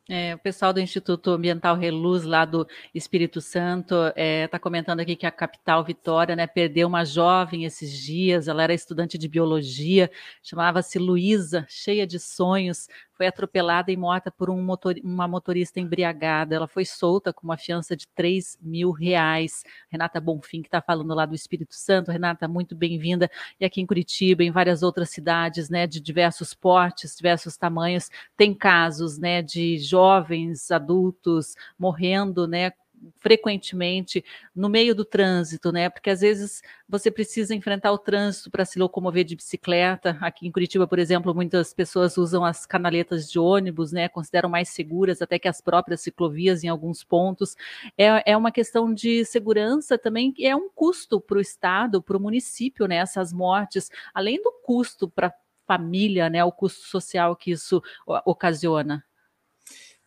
[0.09, 4.99] É, o pessoal do Instituto Ambiental Reluz, lá do Espírito Santo, está é, tá comentando
[4.99, 8.47] aqui que a capital Vitória né, perdeu uma jovem esses dias.
[8.47, 12.89] Ela era estudante de biologia, chamava-se Luísa, cheia de sonhos,
[13.21, 16.55] foi atropelada e morta por um motor, uma motorista embriagada.
[16.55, 19.63] Ela foi solta com uma fiança de 3 mil reais.
[19.89, 22.09] Renata Bonfim, que está falando lá do Espírito Santo.
[22.09, 23.29] Renata, muito bem-vinda.
[23.59, 28.55] E aqui em Curitiba, em várias outras cidades, né, de diversos portes, diversos tamanhos, tem
[28.55, 32.71] casos, né, de jovens, adultos morrendo, né,
[33.19, 34.23] frequentemente
[34.55, 35.89] no meio do trânsito, né?
[35.89, 40.17] Porque às vezes você precisa enfrentar o trânsito para se locomover de bicicleta.
[40.21, 44.07] Aqui em Curitiba, por exemplo, muitas pessoas usam as canaletas de ônibus, né?
[44.09, 47.55] Consideram mais seguras até que as próprias ciclovias em alguns pontos.
[47.97, 52.19] É, é uma questão de segurança também, é um custo para o Estado, para o
[52.19, 52.97] município, né?
[52.97, 55.33] Essas mortes, além do custo para
[55.67, 56.43] família, né?
[56.43, 57.81] O custo social que isso
[58.25, 59.03] ocasiona.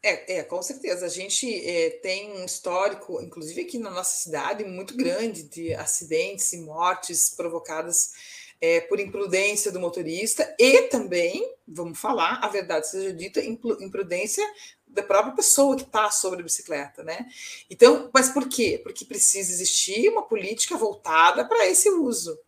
[0.06, 1.06] É, é, com certeza.
[1.06, 6.52] A gente é, tem um histórico, inclusive aqui na nossa cidade, muito grande de acidentes
[6.52, 8.12] e mortes provocadas
[8.60, 14.44] é, por imprudência do motorista e também, vamos falar, a verdade seja dita, imprudência
[14.86, 17.26] da própria pessoa que está sobre a bicicleta, né?
[17.70, 18.78] Então, mas por quê?
[18.82, 22.38] Porque precisa existir uma política voltada para esse uso.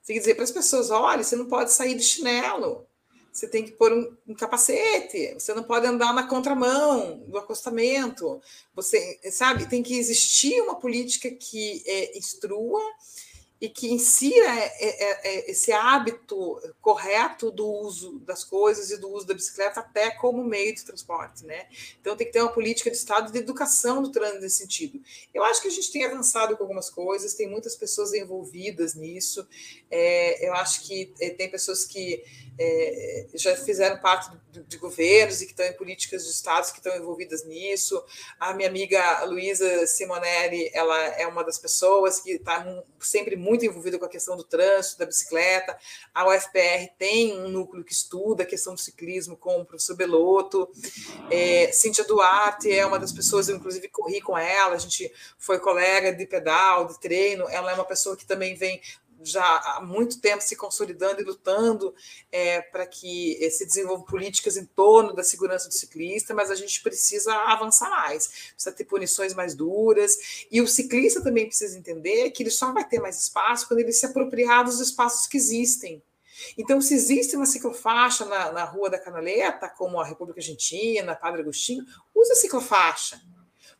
[0.00, 2.86] Você quer dizer para as pessoas: olha, você não pode sair de chinelo,
[3.34, 8.40] você tem que pôr um, um, capacete, você não pode andar na contramão do acostamento.
[8.76, 12.80] Você sabe, tem que existir uma política que é, instrua
[13.64, 19.10] e que insira é, é, é, esse hábito correto do uso das coisas e do
[19.10, 21.66] uso da bicicleta até como meio de transporte, né?
[21.98, 25.00] Então tem que ter uma política de Estado de educação do trânsito nesse sentido.
[25.32, 29.48] Eu acho que a gente tem avançado com algumas coisas, tem muitas pessoas envolvidas nisso.
[29.90, 32.22] É, eu acho que é, tem pessoas que
[32.58, 36.78] é, já fizeram parte de, de, governos e que estão em políticas de estados que
[36.78, 38.02] estão envolvidas nisso.
[38.38, 42.64] A minha amiga Luísa Simonelli, ela é uma das pessoas que está
[43.00, 45.76] sempre muito envolvida com a questão do trânsito, da bicicleta.
[46.14, 50.70] A UFPR tem um núcleo que estuda a questão do ciclismo com o professor Belotto.
[51.30, 55.58] É, Cíntia Duarte é uma das pessoas, eu inclusive corri com ela, a gente foi
[55.58, 57.48] colega de pedal, de treino.
[57.48, 58.80] Ela é uma pessoa que também vem
[59.24, 61.94] já há muito tempo se consolidando e lutando
[62.30, 66.82] é, para que se desenvolvam políticas em torno da segurança do ciclista, mas a gente
[66.82, 72.42] precisa avançar mais, precisa ter punições mais duras, e o ciclista também precisa entender que
[72.42, 76.02] ele só vai ter mais espaço quando ele se apropriar dos espaços que existem.
[76.58, 81.42] Então, se existe uma ciclofaixa na, na Rua da Canaleta, como a República Argentina, Padre
[81.42, 81.84] Agostinho,
[82.14, 83.20] use a ciclofaixa.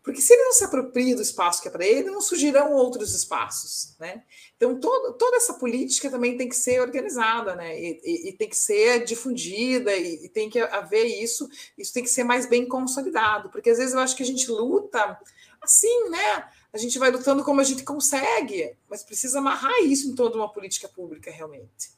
[0.04, 3.14] Porque se ele não se apropria do espaço que é para ele, não surgirão outros
[3.14, 3.96] espaços.
[3.98, 4.22] Né?
[4.54, 7.80] Então, todo, toda essa política também tem que ser organizada, né?
[7.80, 12.02] E, e, e tem que ser difundida, e, e, tem que haver isso, isso tem
[12.02, 15.18] que ser mais bem consolidado, porque às vezes eu acho que a gente luta
[15.62, 16.50] assim, né?
[16.70, 20.52] A gente vai lutando como a gente consegue, mas precisa amarrar isso em toda uma
[20.52, 21.94] política pública realmente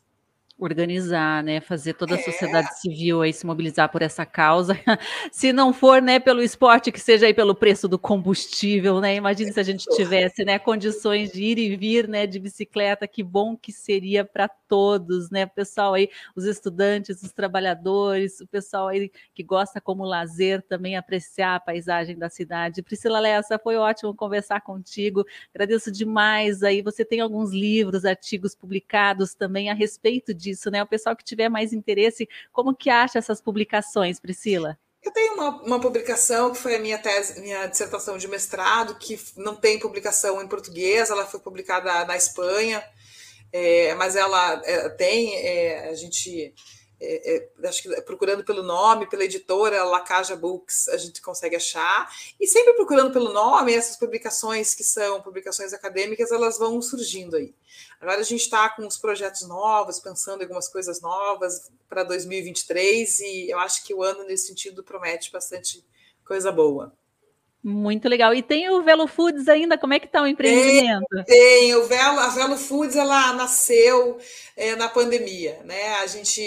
[0.59, 2.73] organizar, né, fazer toda a sociedade é.
[2.73, 4.75] civil aí se mobilizar por essa causa.
[5.31, 9.16] se não for, né, pelo esporte, que seja aí pelo preço do combustível, né?
[9.16, 13.23] Imagine se a gente tivesse, né, condições de ir e vir, né, de bicicleta, que
[13.23, 15.45] bom que seria para todos, né?
[15.45, 20.97] O pessoal aí, os estudantes, os trabalhadores, o pessoal aí que gosta como lazer também
[20.97, 22.83] apreciar a paisagem da cidade.
[22.83, 25.25] Priscila Lessa, foi ótimo conversar contigo.
[25.55, 26.81] Agradeço demais aí.
[26.81, 30.82] Você tem alguns livros, artigos publicados também a respeito de disso, né?
[30.82, 34.78] O pessoal que tiver mais interesse, como que acha essas publicações, Priscila?
[35.02, 39.18] Eu tenho uma, uma, publicação que foi a minha tese, minha dissertação de mestrado, que
[39.37, 42.82] não tem publicação em português, ela foi publicada na Espanha,
[43.52, 46.52] é, mas ela é, tem, é, a gente
[46.98, 52.09] é, é, acho que procurando pelo nome, pela editora Lacaja Books, a gente consegue achar.
[52.40, 57.54] E sempre procurando pelo nome, essas publicações que são publicações acadêmicas, elas vão surgindo aí.
[58.00, 63.20] Agora a gente está com uns projetos novos, pensando em algumas coisas novas para 2023,
[63.20, 65.85] e eu acho que o ano, nesse sentido, promete bastante
[66.24, 66.92] coisa boa.
[67.68, 68.33] Muito legal.
[68.33, 71.05] E tem o Velo Foods ainda, como é que está o empreendimento?
[71.11, 74.18] Tem, tem, o Velo, a Velo Foods ela nasceu
[74.57, 75.94] é, na pandemia, né?
[75.94, 76.40] A gente,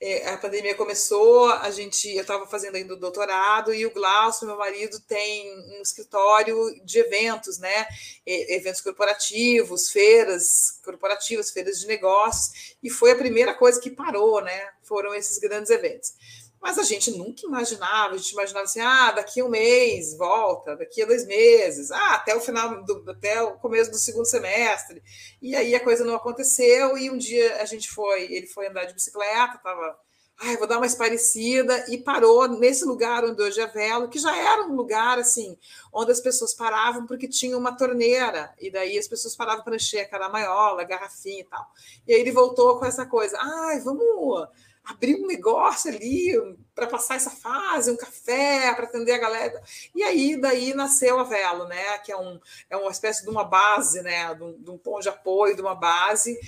[0.00, 4.46] é, a pandemia começou, a gente, eu estava fazendo ainda o doutorado e o Glaucio,
[4.46, 7.86] meu marido, tem um escritório de eventos, né?
[8.26, 14.40] E, eventos corporativos, feiras corporativas, feiras de negócios, e foi a primeira coisa que parou,
[14.40, 14.70] né?
[14.82, 16.14] Foram esses grandes eventos.
[16.62, 20.76] Mas a gente nunca imaginava, a gente imaginava assim, ah, daqui a um mês volta,
[20.76, 25.02] daqui a dois meses, ah, até o final, do, até o começo do segundo semestre.
[25.42, 28.84] E aí a coisa não aconteceu, e um dia a gente foi, ele foi andar
[28.84, 29.98] de bicicleta, estava,
[30.40, 34.36] ai, vou dar uma esparecida, e parou nesse lugar onde hoje é Velo, que já
[34.36, 35.58] era um lugar, assim,
[35.92, 40.02] onde as pessoas paravam porque tinha uma torneira, e daí as pessoas paravam para encher
[40.02, 41.66] a caramanhola, a garrafinha e tal.
[42.06, 44.46] E aí ele voltou com essa coisa, ai, vamos
[44.84, 46.36] abrir um negócio ali
[46.74, 49.62] para passar essa fase, um café para atender a galera.
[49.94, 51.98] E aí daí nasceu a Velo, né?
[51.98, 54.34] Que é, um, é uma espécie de uma base, né?
[54.34, 56.38] De um, de um ponto de apoio, de uma base,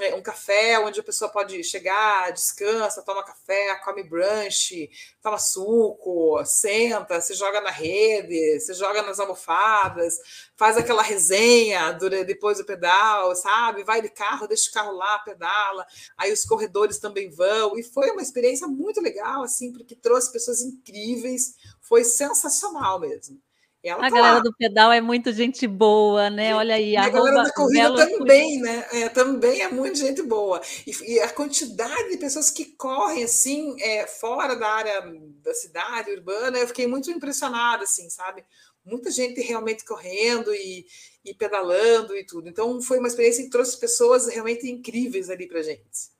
[0.00, 4.88] é, um café onde a pessoa pode chegar, descansa, toma café, come brunch,
[5.20, 10.18] toma suco, senta, se joga na rede, se joga nas almofadas,
[10.56, 11.92] faz aquela resenha
[12.24, 13.84] depois do pedal, sabe?
[13.84, 17.78] Vai de carro, deixa o carro lá, pedala, aí os corredores também vão.
[17.78, 23.40] E foi uma experiência muito legal, assim, porque trouxe pessoas incríveis, foi sensacional mesmo.
[23.84, 24.40] Ela a tá galera lá.
[24.40, 26.54] do pedal é muito gente boa, né?
[26.54, 26.96] Olha aí.
[26.96, 28.86] a galera da corrida também, né?
[28.92, 30.62] É, também é muito gente boa.
[30.86, 35.02] E, e, a quantidade de pessoas que correm assim, é, fora da área
[35.42, 38.44] da cidade urbana, eu fiquei muito impressionada, assim, sabe?
[38.84, 40.86] Muita gente realmente correndo e,
[41.24, 42.48] e pedalando e tudo.
[42.48, 46.12] Então foi uma experiência que trouxe pessoas realmente incríveis ali para gente.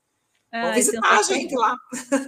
[0.52, 1.78] Vão visitar a gente lá.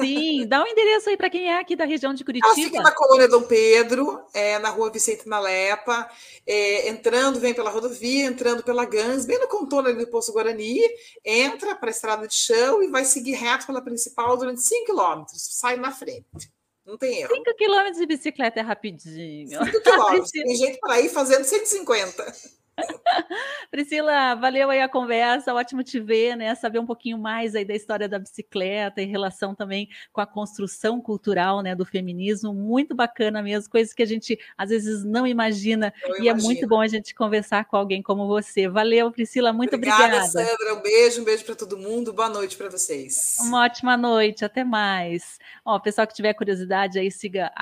[0.00, 2.54] Sim, dá um endereço aí para quem é aqui da região de Curitiba.
[2.54, 6.08] Ela fica na colônia Dom Pedro, é, na rua Vicente Nalepa,
[6.46, 10.80] é, entrando, vem pela rodovia, entrando pela Gans, bem no contorno ali do Poço Guarani,
[11.22, 15.42] entra para a estrada de chão e vai seguir reto pela principal durante 5 quilômetros,
[15.58, 16.50] sai na frente.
[16.86, 17.34] Não tem erro.
[17.34, 19.64] 5 quilômetros de bicicleta é rapidinho.
[19.66, 22.34] 5 quilômetros, tem gente para ir fazendo 150.
[23.70, 26.54] Priscila, valeu aí a conversa, ótimo te ver, né?
[26.54, 31.00] Saber um pouquinho mais aí da história da bicicleta em relação também com a construção
[31.00, 35.92] cultural, né, do feminismo, muito bacana mesmo, coisas que a gente às vezes não imagina
[36.04, 36.28] e imagino.
[36.28, 38.68] é muito bom a gente conversar com alguém como você.
[38.68, 40.04] Valeu, Priscila, muito obrigada.
[40.04, 43.38] Obrigada, Sandra, um beijo, um beijo para todo mundo, boa noite para vocês.
[43.40, 45.38] Uma ótima noite, até mais.
[45.64, 47.52] Ó, pessoal que tiver curiosidade aí, siga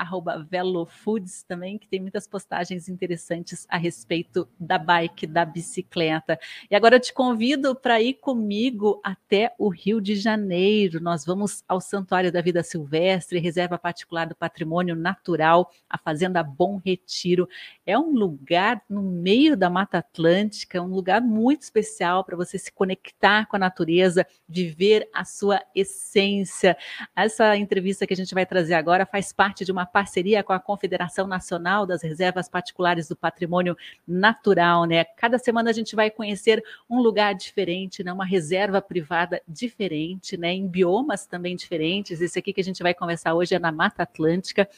[0.49, 6.39] @velofoods também, que tem muitas postagens interessantes a respeito da bike bike, da bicicleta.
[6.69, 11.01] E agora eu te convido para ir comigo até o Rio de Janeiro.
[11.01, 16.81] Nós vamos ao Santuário da Vida Silvestre, reserva particular do patrimônio natural, a Fazenda Bom
[16.83, 17.47] Retiro.
[17.85, 22.71] É um lugar no meio da Mata Atlântica, um lugar muito especial para você se
[22.71, 26.77] conectar com a natureza, viver a sua essência.
[27.15, 30.59] Essa entrevista que a gente vai trazer agora faz parte de uma parceria com a
[30.59, 33.75] Confederação Nacional das Reservas Particulares do Patrimônio
[34.07, 35.03] Natural, né?
[35.03, 38.13] Cada semana a gente vai conhecer um lugar diferente, né?
[38.13, 40.53] Uma reserva privada diferente, né?
[40.53, 42.21] Em biomas também diferentes.
[42.21, 44.69] Esse aqui que a gente vai conversar hoje é na Mata Atlântica.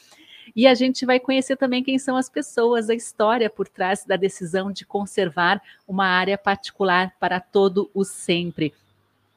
[0.54, 4.16] E a gente vai conhecer também quem são as pessoas, a história por trás da
[4.16, 8.72] decisão de conservar uma área particular para todo o sempre.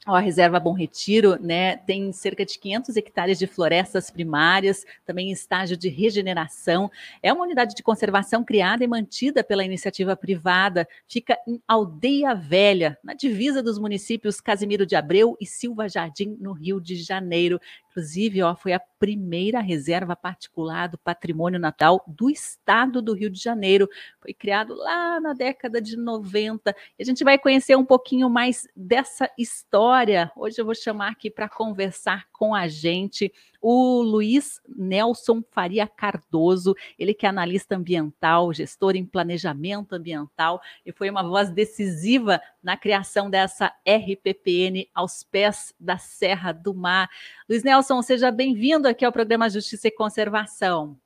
[0.06, 5.32] A Reserva Bom Retiro né, tem cerca de 500 hectares de florestas primárias, também em
[5.32, 6.90] estágio de regeneração.
[7.22, 10.88] É uma unidade de conservação criada e mantida pela iniciativa privada.
[11.06, 16.54] Fica em Aldeia Velha, na divisa dos municípios Casimiro de Abreu e Silva Jardim, no
[16.54, 17.60] Rio de Janeiro.
[17.90, 23.40] Inclusive, ó, foi a primeira reserva particular do patrimônio natal do estado do Rio de
[23.40, 23.90] Janeiro.
[24.22, 26.76] Foi criado lá na década de 90.
[26.98, 30.32] E a gente vai conhecer um pouquinho mais dessa história.
[30.36, 36.74] Hoje eu vou chamar aqui para conversar com a gente o Luiz Nelson Faria Cardoso,
[36.98, 42.78] ele que é analista ambiental, gestor em planejamento ambiental e foi uma voz decisiva na
[42.78, 47.10] criação dessa RPPN aos pés da Serra do Mar.
[47.50, 50.98] Luiz Nelson, seja bem-vindo aqui ao programa Justiça e Conservação.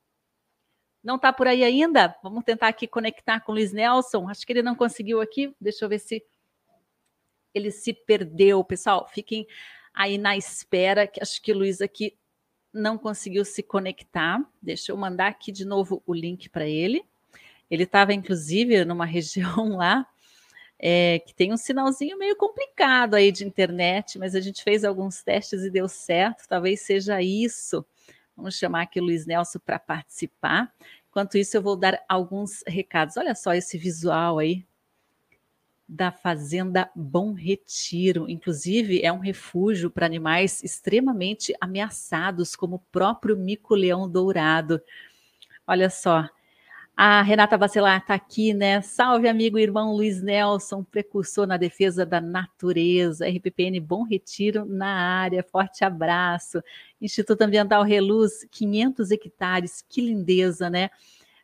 [1.03, 2.15] Não está por aí ainda?
[2.21, 4.29] Vamos tentar aqui conectar com o Luiz Nelson.
[4.29, 5.51] Acho que ele não conseguiu aqui.
[5.59, 6.23] Deixa eu ver se
[7.55, 8.63] ele se perdeu.
[8.63, 9.47] Pessoal, fiquem
[9.93, 12.17] aí na espera, que acho que o Luiz aqui
[12.73, 14.43] não conseguiu se conectar.
[14.61, 17.03] Deixa eu mandar aqui de novo o link para ele.
[17.69, 20.05] Ele estava, inclusive, numa região lá
[20.79, 25.23] é, que tem um sinalzinho meio complicado aí de internet, mas a gente fez alguns
[25.23, 26.47] testes e deu certo.
[26.47, 27.85] Talvez seja isso.
[28.35, 30.73] Vamos chamar aqui o Luiz Nelson para participar.
[31.09, 33.15] Enquanto isso, eu vou dar alguns recados.
[33.17, 34.65] Olha só esse visual aí
[35.87, 38.29] da Fazenda Bom Retiro.
[38.29, 44.81] Inclusive, é um refúgio para animais extremamente ameaçados, como o próprio mico-leão dourado.
[45.67, 46.27] Olha só.
[46.95, 48.79] A Renata Bacelar está aqui, né?
[48.81, 53.27] Salve, amigo irmão Luiz Nelson, precursor na defesa da natureza.
[53.27, 55.43] RPPN Bom Retiro na área.
[55.43, 56.61] Forte abraço.
[57.01, 59.83] Instituto Ambiental Reluz, 500 hectares.
[59.89, 60.91] Que lindeza, né?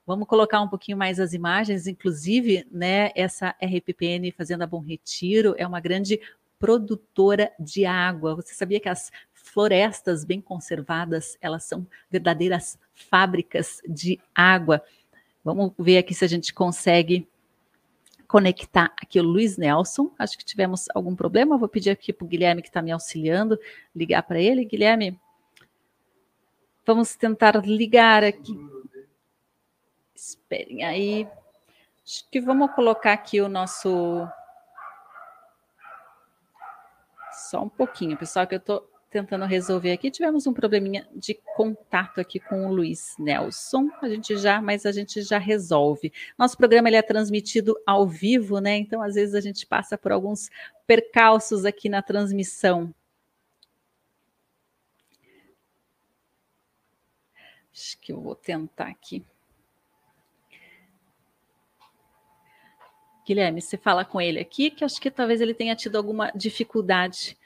[0.09, 3.11] Vamos colocar um pouquinho mais as imagens, inclusive, né?
[3.13, 6.19] Essa RPPN Fazenda Bom Retiro é uma grande
[6.57, 8.33] produtora de água.
[8.33, 14.81] Você sabia que as florestas bem conservadas, elas são verdadeiras fábricas de água.
[15.45, 17.27] Vamos ver aqui se a gente consegue
[18.27, 20.11] conectar aqui o Luiz Nelson.
[20.17, 21.55] Acho que tivemos algum problema.
[21.55, 23.59] Vou pedir aqui para o Guilherme, que está me auxiliando,
[23.95, 24.65] ligar para ele.
[24.65, 25.19] Guilherme,
[26.83, 28.57] vamos tentar ligar aqui.
[30.19, 31.27] Esperem aí.
[32.05, 34.27] Acho que vamos colocar aqui o nosso.
[37.31, 40.11] Só um pouquinho, pessoal, que eu estou tentando resolver aqui.
[40.11, 43.89] Tivemos um probleminha de contato aqui com o Luiz Nelson.
[44.01, 46.11] A gente já, mas a gente já resolve.
[46.37, 48.77] Nosso programa ele é transmitido ao vivo, né?
[48.77, 50.49] Então, às vezes a gente passa por alguns
[50.85, 52.93] percalços aqui na transmissão.
[57.73, 59.25] Acho que eu vou tentar aqui.
[63.29, 67.37] Guilherme, você fala com ele aqui, que acho que talvez ele tenha tido alguma dificuldade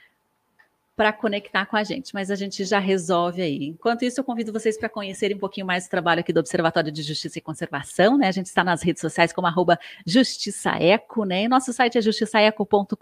[0.96, 3.66] para conectar com a gente, mas a gente já resolve aí.
[3.66, 6.92] Enquanto isso, eu convido vocês para conhecerem um pouquinho mais o trabalho aqui do Observatório
[6.92, 8.28] de Justiça e Conservação, né?
[8.28, 11.44] A gente está nas redes sociais como arroba justiçaeco, né?
[11.44, 12.96] E nosso site é justiçaeco.com.br.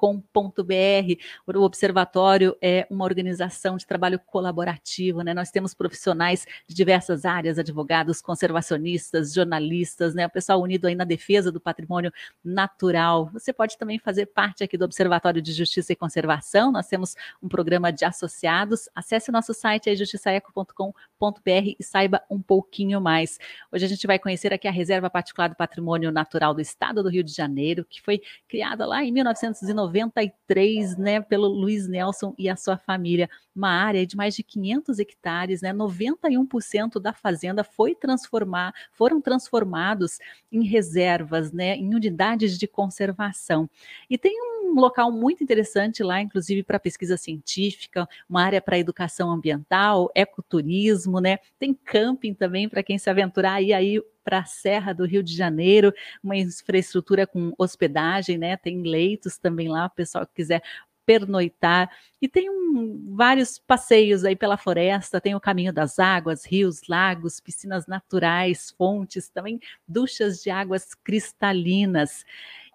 [1.45, 5.33] O Observatório é uma organização de trabalho colaborativo, né?
[5.33, 10.25] Nós temos profissionais de diversas áreas, advogados, conservacionistas, jornalistas, né?
[10.27, 12.11] O pessoal unido aí na defesa do patrimônio
[12.41, 13.29] natural.
[13.33, 16.71] Você pode também fazer parte aqui do Observatório de Justiça e Conservação.
[16.71, 18.87] Nós temos um programa programa de associados.
[18.93, 23.39] Acesse o nosso site aí, justiçaeco.com.br e saiba um pouquinho mais.
[23.71, 27.09] Hoje a gente vai conhecer aqui a Reserva Particular do Patrimônio Natural do Estado do
[27.09, 32.55] Rio de Janeiro, que foi criada lá em 1993, né, pelo Luiz Nelson e a
[32.55, 33.29] sua família.
[33.55, 40.19] Uma área de mais de 500 hectares, né, 91% da fazenda foi transformar, foram transformados
[40.51, 43.69] em reservas, né, em unidades de conservação.
[44.09, 49.31] E tem um local muito interessante lá, inclusive para pesquisa científica uma área para educação
[49.31, 51.39] ambiental, ecoturismo, né?
[51.59, 55.35] Tem camping também para quem se aventurar aí, aí para a Serra do Rio de
[55.35, 55.93] Janeiro,
[56.23, 58.55] uma infraestrutura com hospedagem, né?
[58.55, 60.61] Tem leitos também lá, o pessoal que quiser
[61.05, 61.89] pernoitar.
[62.21, 67.39] E tem um, vários passeios aí pela floresta, tem o caminho das águas, rios, lagos,
[67.39, 72.23] piscinas naturais, fontes, também duchas de águas cristalinas.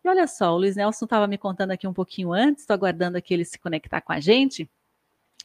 [0.07, 3.19] E olha só, o Luiz Nelson estava me contando aqui um pouquinho antes, estou aguardando
[3.19, 4.71] aqui ele se conectar com a gente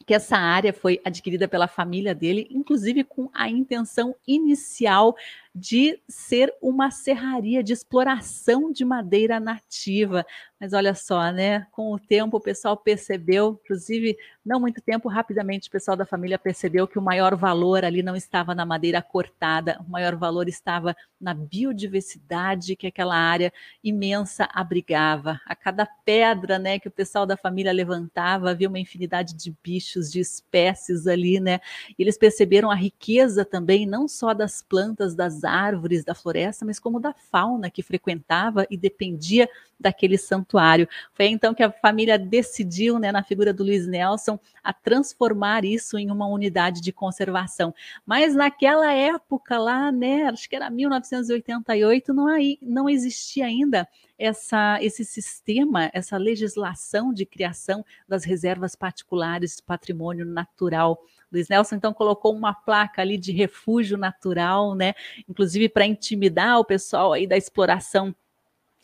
[0.06, 5.16] que essa área foi adquirida pela família dele, inclusive com a intenção inicial
[5.54, 10.24] de ser uma serraria de exploração de madeira nativa.
[10.58, 11.66] Mas olha só, né?
[11.72, 16.38] Com o tempo o pessoal percebeu, inclusive não muito tempo, rapidamente o pessoal da família
[16.38, 20.96] percebeu que o maior valor ali não estava na madeira cortada, o maior valor estava
[21.20, 23.52] na biodiversidade que aquela área
[23.84, 25.40] imensa abrigava.
[25.46, 30.10] A cada pedra, né, que o pessoal da família levantava, havia uma infinidade de bichos,
[30.10, 31.60] de espécies ali, né?
[31.98, 36.78] E eles perceberam a riqueza também não só das plantas, das árvores da floresta, mas
[36.78, 40.88] como da fauna que frequentava e dependia daquele santuário.
[41.12, 45.98] Foi então que a família decidiu, né, na figura do Luiz Nelson, a transformar isso
[45.98, 47.74] em uma unidade de conservação.
[48.06, 53.88] Mas naquela época lá, né, acho que era 1988, não, aí, não existia ainda
[54.18, 61.76] essa, esse sistema, essa legislação de criação das reservas particulares de patrimônio natural Luiz Nelson
[61.76, 64.94] então colocou uma placa ali de refúgio natural, né?
[65.28, 68.14] Inclusive para intimidar o pessoal aí da exploração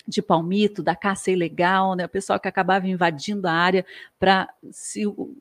[0.08, 2.06] de palmito, da caça ilegal, né?
[2.06, 3.84] O pessoal que acabava invadindo a área
[4.18, 4.48] para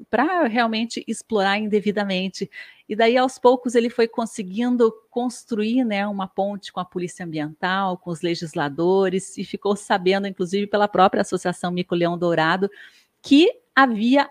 [0.09, 2.51] para realmente explorar indevidamente.
[2.89, 7.97] E daí aos poucos ele foi conseguindo construir, né, uma ponte com a polícia ambiental,
[7.97, 12.69] com os legisladores e ficou sabendo inclusive pela própria Associação Mico Leão Dourado
[13.21, 14.29] que havia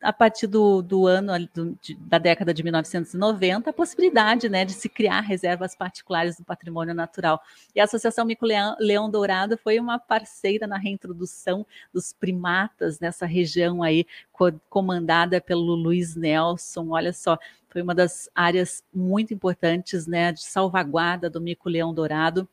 [0.00, 4.72] a partir do, do ano do, de, da década de 1990, a possibilidade né, de
[4.72, 7.40] se criar reservas particulares do patrimônio natural.
[7.74, 13.26] E a Associação Mico Leão, Leão Dourado foi uma parceira na reintrodução dos primatas nessa
[13.26, 16.90] região aí, co comandada pelo Luiz Nelson.
[16.90, 22.48] Olha só, foi uma das áreas muito importantes né, de salvaguarda do Mico Leão Dourado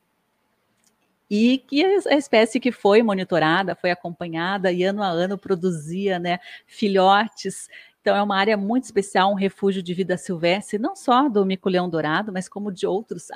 [1.34, 6.38] e que a espécie que foi monitorada, foi acompanhada e ano a ano produzia né,
[6.66, 7.70] filhotes.
[8.02, 11.88] Então, é uma área muito especial, um refúgio de vida silvestre, não só do mico-leão
[11.88, 13.28] dourado, mas como de outros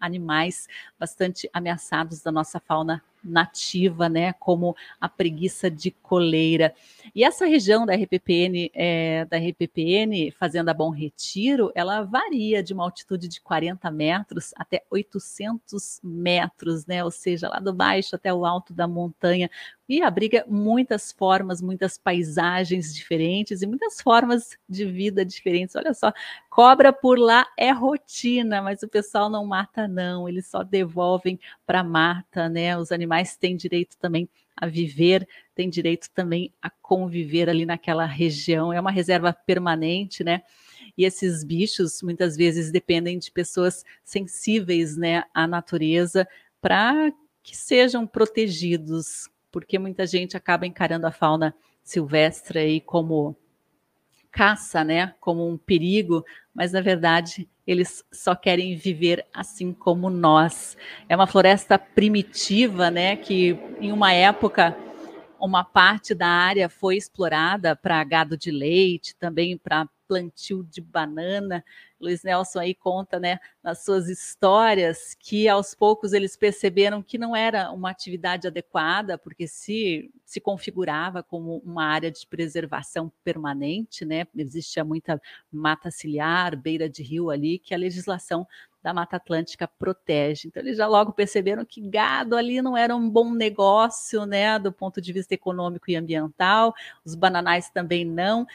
[0.00, 0.66] animais
[0.98, 6.74] bastante ameaçados da nossa fauna nativa, né, como a preguiça de coleira.
[7.14, 12.84] E essa região da RPPN, é, da RPPN Fazenda Bom Retiro, ela varia de uma
[12.84, 18.44] altitude de 40 metros até 800 metros, né, ou seja, lá do baixo até o
[18.44, 19.50] alto da montanha,
[19.88, 25.76] e abriga muitas formas, muitas paisagens diferentes e muitas formas de vida diferentes.
[25.76, 26.12] Olha só,
[26.54, 31.36] cobra por lá é rotina, mas o pessoal não mata não, eles só devolvem
[31.66, 32.78] para mata, né?
[32.78, 38.72] Os animais têm direito também a viver, têm direito também a conviver ali naquela região.
[38.72, 40.42] É uma reserva permanente, né?
[40.96, 46.24] E esses bichos muitas vezes dependem de pessoas sensíveis, né, à natureza
[46.60, 51.52] para que sejam protegidos, porque muita gente acaba encarando a fauna
[51.82, 53.36] silvestre aí como
[54.34, 60.76] caça, né, como um perigo, mas na verdade eles só querem viver assim como nós.
[61.08, 64.76] É uma floresta primitiva, né, que em uma época
[65.40, 71.64] uma parte da área foi explorada para gado de leite, também para plantio de banana.
[72.04, 77.34] Luiz Nelson aí conta, né, nas suas histórias, que aos poucos eles perceberam que não
[77.34, 84.26] era uma atividade adequada, porque se se configurava como uma área de preservação permanente, né?
[84.36, 85.20] Existia muita
[85.52, 88.46] mata ciliar, beira de rio ali, que a legislação
[88.82, 90.48] da Mata Atlântica protege.
[90.48, 94.70] Então, eles já logo perceberam que gado ali não era um bom negócio, né, do
[94.70, 96.74] ponto de vista econômico e ambiental,
[97.04, 98.46] os bananais também não.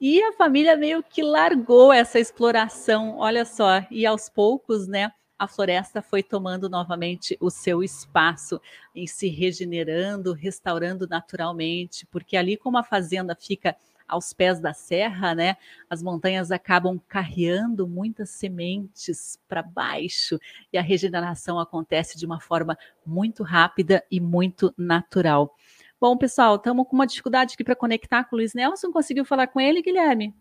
[0.00, 5.46] E a família meio que largou essa exploração, olha só, e aos poucos, né, a
[5.46, 8.58] floresta foi tomando novamente o seu espaço
[8.94, 13.76] em se regenerando, restaurando naturalmente, porque ali como a fazenda fica
[14.08, 15.56] aos pés da serra, né?
[15.88, 20.38] As montanhas acabam carreando muitas sementes para baixo
[20.72, 22.76] e a regeneração acontece de uma forma
[23.06, 25.54] muito rápida e muito natural.
[26.00, 28.90] Bom, pessoal, estamos com uma dificuldade aqui para conectar com o Luiz Nelson.
[28.90, 30.34] Conseguiu falar com ele, Guilherme?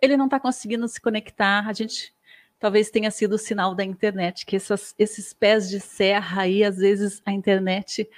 [0.00, 1.66] Ele não está conseguindo se conectar.
[1.66, 2.14] A gente
[2.60, 6.76] talvez tenha sido o sinal da internet, que essas, esses pés de serra aí, às
[6.76, 8.08] vezes a internet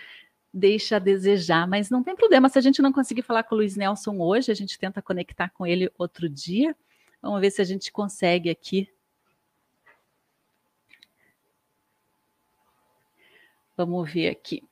[0.53, 2.51] deixa a desejar, mas não tem problema.
[2.51, 5.49] Se a gente não conseguir falar com o Luiz Nelson hoje, a gente tenta conectar
[5.49, 6.77] com ele outro dia.
[7.23, 8.87] Vamos ver se a gente consegue aqui.
[13.79, 14.70] Vamos ver aqui.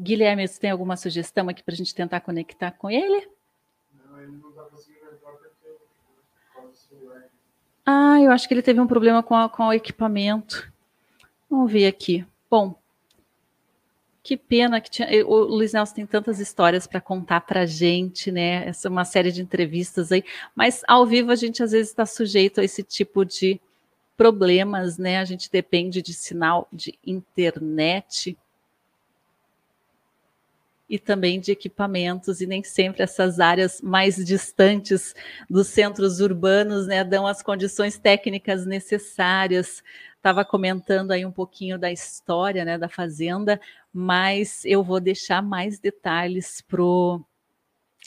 [0.00, 3.28] Guilherme, você tem alguma sugestão aqui para a gente tentar conectar com ele?
[3.92, 5.50] Não, ele não está conseguindo entrar porque
[7.84, 10.72] Ah, eu acho que ele teve um problema com, a, com o equipamento.
[11.50, 12.24] Vamos ver aqui.
[12.48, 12.78] Bom,
[14.22, 15.08] que pena que tinha.
[15.26, 18.68] O Luiz Nelson tem tantas histórias para contar para a gente, né?
[18.68, 20.22] Essa é uma série de entrevistas aí,
[20.54, 23.60] mas ao vivo a gente às vezes está sujeito a esse tipo de
[24.16, 25.18] problemas, né?
[25.18, 28.36] A gente depende de sinal de internet
[30.88, 35.14] e também de equipamentos, e nem sempre essas áreas mais distantes
[35.48, 39.82] dos centros urbanos né, dão as condições técnicas necessárias
[40.18, 43.60] estava comentando aí um pouquinho da história né, da fazenda,
[43.92, 47.24] mas eu vou deixar mais detalhes para o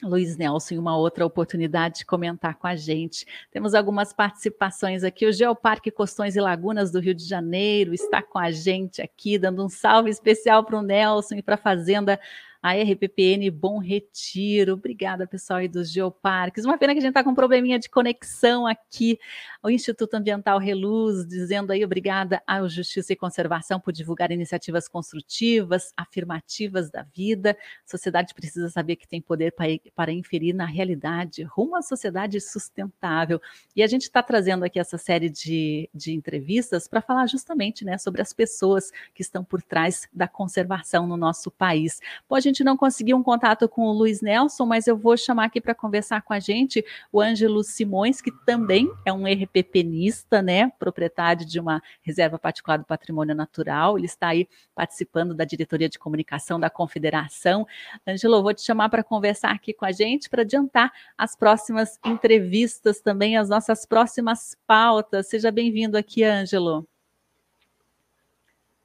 [0.03, 3.25] Luiz Nelson em uma outra oportunidade de comentar com a gente.
[3.51, 5.25] Temos algumas participações aqui.
[5.25, 9.63] O Geoparque Costões e Lagunas do Rio de Janeiro está com a gente aqui, dando
[9.63, 12.19] um salve especial para o Nelson e para a Fazenda
[12.61, 14.73] a RPPN Bom Retiro.
[14.73, 16.63] Obrigada, pessoal aí dos Geoparques.
[16.63, 19.17] Uma pena que a gente está com um probleminha de conexão aqui.
[19.63, 25.91] O Instituto Ambiental Reluz dizendo aí obrigada ao Justiça e Conservação por divulgar iniciativas construtivas,
[25.97, 27.57] afirmativas da vida.
[27.85, 32.39] A sociedade precisa saber que tem poder para, para inferir na realidade rumo à sociedade
[32.39, 33.41] sustentável.
[33.75, 37.97] E a gente está trazendo aqui essa série de, de entrevistas para falar justamente né,
[37.97, 41.99] sobre as pessoas que estão por trás da conservação no nosso país.
[42.27, 45.61] Pode gente não conseguiu um contato com o Luiz Nelson, mas eu vou chamar aqui
[45.61, 51.45] para conversar com a gente o Ângelo Simões, que também é um RPPnista, né, proprietário
[51.45, 53.97] de uma reserva particular do patrimônio natural.
[53.97, 57.67] Ele está aí participando da diretoria de comunicação da Confederação.
[58.07, 63.01] Ângelo, vou te chamar para conversar aqui com a gente, para adiantar as próximas entrevistas
[63.01, 65.27] também, as nossas próximas pautas.
[65.27, 66.87] Seja bem-vindo aqui, Ângelo.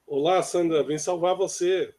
[0.07, 1.96] Olá, Sandra, vim salvar você.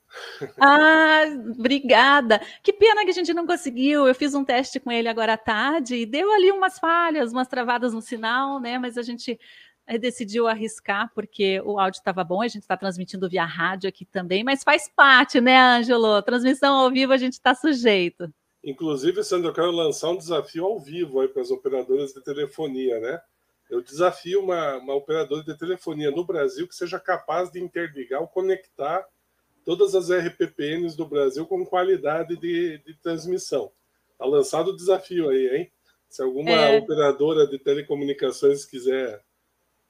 [0.59, 1.23] Ah,
[1.57, 2.41] obrigada.
[2.63, 4.07] Que pena que a gente não conseguiu.
[4.07, 7.47] Eu fiz um teste com ele agora à tarde e deu ali umas falhas, umas
[7.47, 8.77] travadas no sinal, né?
[8.77, 9.39] Mas a gente
[9.85, 12.41] eh, decidiu arriscar porque o áudio estava bom.
[12.41, 16.21] A gente está transmitindo via rádio aqui também, mas faz parte, né, Ângelo?
[16.21, 18.31] Transmissão ao vivo a gente está sujeito.
[18.63, 22.99] Inclusive, Sandra, eu quero lançar um desafio ao vivo aí para as operadoras de telefonia,
[22.99, 23.19] né?
[23.69, 28.27] Eu desafio uma, uma operadora de telefonia no Brasil que seja capaz de interligar ou
[28.27, 29.05] conectar
[29.67, 33.69] todas as RPPNs do Brasil com qualidade de, de transmissão.
[34.13, 35.71] Está lançado o desafio aí, hein?
[36.07, 36.77] Se alguma é.
[36.77, 39.21] operadora de telecomunicações quiser,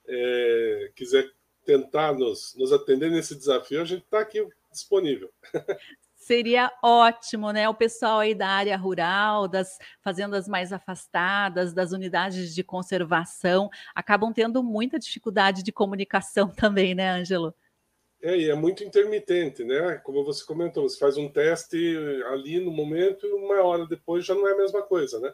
[0.07, 1.29] é, quiser
[1.63, 5.31] tentar nos, nos atender nesse desafio, a gente está aqui disponível.
[6.15, 7.69] Seria ótimo, né?
[7.69, 14.33] O pessoal aí da área rural, das fazendas mais afastadas, das unidades de conservação, acabam
[14.33, 17.53] tendo muita dificuldade de comunicação também, né, Ângelo?
[18.21, 20.01] É, e é muito intermitente, né?
[20.03, 21.77] Como você comentou, você faz um teste
[22.31, 25.33] ali no momento e uma hora depois já não é a mesma coisa, né?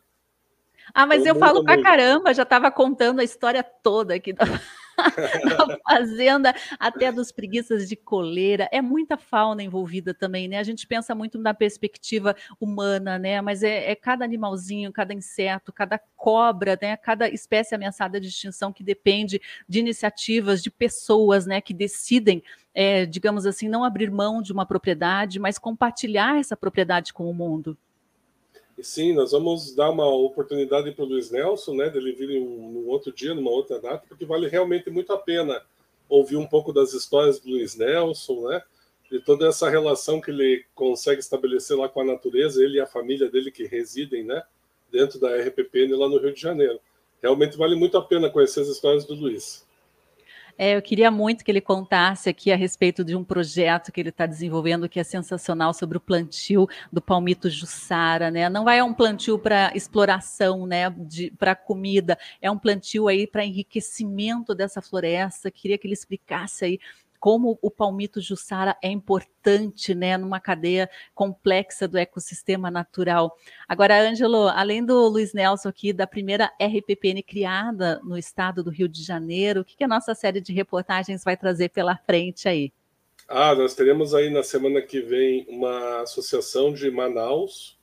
[0.93, 1.85] Ah, mas então, eu falo pra muito.
[1.85, 4.43] caramba, já estava contando a história toda aqui da,
[5.67, 8.67] da fazenda, até dos preguiças de coleira.
[8.71, 10.57] É muita fauna envolvida também, né?
[10.57, 13.39] A gente pensa muito na perspectiva humana, né?
[13.39, 16.97] Mas é, é cada animalzinho, cada inseto, cada cobra, né?
[16.97, 21.61] Cada espécie ameaçada de extinção que depende de iniciativas de pessoas, né?
[21.61, 22.43] Que decidem
[22.73, 27.33] é, digamos assim, não abrir mão de uma propriedade, mas compartilhar essa propriedade com o
[27.33, 27.77] mundo.
[28.81, 33.13] Sim, nós vamos dar uma oportunidade para o Luiz Nelson, né, dele vir um, outro
[33.13, 35.61] dia, numa outra data, porque vale realmente muito a pena
[36.09, 38.61] ouvir um pouco das histórias do Luiz Nelson, né,
[39.11, 42.87] de toda essa relação que ele consegue estabelecer lá com a natureza, ele e a
[42.87, 44.41] família dele que residem, né,
[44.91, 46.79] dentro da RPPN lá no Rio de Janeiro.
[47.21, 49.65] Realmente vale muito a pena conhecer as histórias do Luiz.
[50.57, 54.09] É, eu queria muito que ele contasse aqui a respeito de um projeto que ele
[54.09, 58.49] está desenvolvendo que é sensacional sobre o plantio do palmito Jussara, né?
[58.49, 60.93] Não é um plantio para exploração, né?
[61.37, 65.49] Para comida, é um plantio aí para enriquecimento dessa floresta.
[65.49, 66.79] Queria que ele explicasse aí
[67.23, 73.37] como o palmito Jussara é importante, né, numa cadeia complexa do ecossistema natural.
[73.65, 78.89] Agora, Ângelo, além do Luiz Nelson aqui, da primeira RPPN criada no estado do Rio
[78.89, 82.73] de Janeiro, o que, que a nossa série de reportagens vai trazer pela frente aí?
[83.25, 87.79] Ah, nós teremos aí na semana que vem uma associação de Manaus,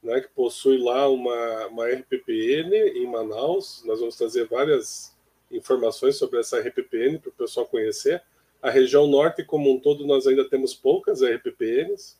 [0.00, 3.82] né, que possui lá uma, uma RPPN em Manaus.
[3.84, 5.12] Nós vamos trazer várias
[5.50, 8.22] informações sobre essa RPPN para o pessoal conhecer.
[8.62, 12.18] A região norte, como um todo, nós ainda temos poucas RPPNs,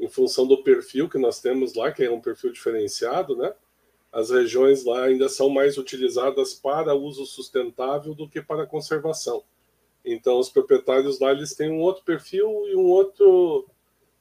[0.00, 3.52] em função do perfil que nós temos lá, que é um perfil diferenciado, né?
[4.10, 9.42] As regiões lá ainda são mais utilizadas para uso sustentável do que para conservação.
[10.04, 13.66] Então, os proprietários lá eles têm um outro perfil e um outro,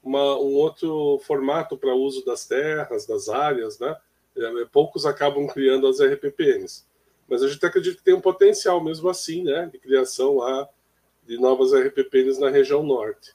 [0.02, 3.96] uma, um outro formato para uso das terras, das áreas, né?
[4.36, 6.86] É, poucos acabam criando as RPPNs.
[7.28, 9.70] Mas a gente acredita que tem um potencial mesmo assim, né?
[9.72, 10.68] De criação lá
[11.28, 13.34] de novas RPPNs na região norte.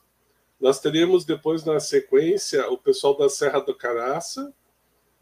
[0.60, 4.52] Nós teríamos depois, na sequência, o pessoal da Serra do Caraça,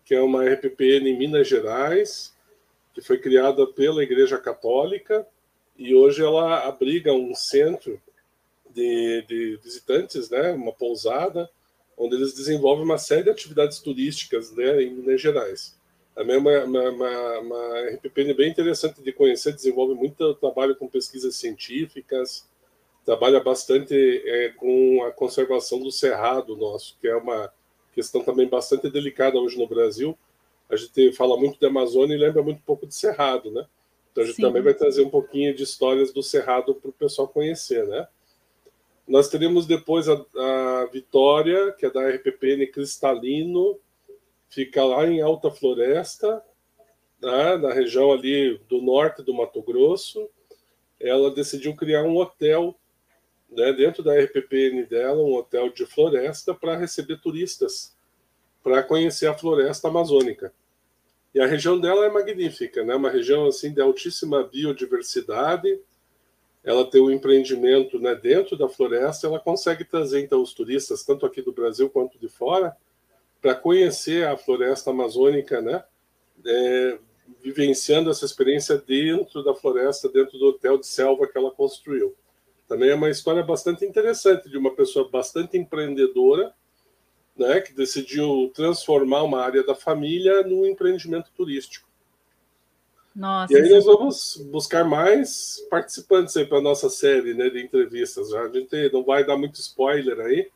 [0.05, 2.35] que é uma RPPN em Minas Gerais,
[2.95, 5.27] que foi criada pela Igreja Católica,
[5.77, 8.01] e hoje ela abriga um centro
[8.71, 11.51] de, de visitantes, né, uma pousada,
[11.97, 15.77] onde eles desenvolvem uma série de atividades turísticas né, em Minas Gerais.
[16.15, 20.89] Também é uma, uma, uma, uma RPPN bem interessante de conhecer, desenvolve muito trabalho com
[20.89, 22.49] pesquisas científicas,
[23.07, 27.53] trabalha bastante é, com a conservação do cerrado nosso, que é uma
[27.95, 30.19] questão também bastante delicada hoje no Brasil.
[30.69, 33.65] A gente fala muito de Amazônia e lembra muito pouco de cerrado, né?
[34.11, 34.43] Então a gente Sim.
[34.43, 38.09] também vai trazer um pouquinho de histórias do cerrado para o pessoal conhecer, né?
[39.07, 43.79] Nós teremos depois a, a Vitória, que é da RPPN Cristalino,
[44.49, 46.43] fica lá em Alta Floresta,
[47.23, 47.57] né?
[47.57, 50.29] na região ali do norte do Mato Grosso.
[50.99, 52.77] Ela decidiu criar um hotel
[53.51, 57.97] né, dentro da RPPN dela, um hotel de floresta para receber turistas,
[58.63, 60.53] para conhecer a floresta amazônica.
[61.35, 62.95] E a região dela é magnífica, né?
[62.95, 65.81] Uma região assim de altíssima biodiversidade.
[66.65, 71.25] Ela tem um empreendimento, né, dentro da floresta, ela consegue trazer então os turistas tanto
[71.25, 72.77] aqui do Brasil quanto de fora
[73.41, 75.85] para conhecer a floresta amazônica, né?
[76.45, 76.99] É,
[77.43, 82.17] vivenciando essa experiência dentro da floresta, dentro do hotel de selva que ela construiu.
[82.69, 86.53] Também é uma história bastante interessante de uma pessoa bastante empreendedora,
[87.37, 91.87] né, que decidiu transformar uma área da família num empreendimento turístico.
[93.15, 98.29] Nossa, e aí nós vamos buscar mais participantes aí para nossa série né, de entrevistas.
[98.29, 98.43] Já.
[98.43, 100.51] A gente não vai dar muito spoiler aí,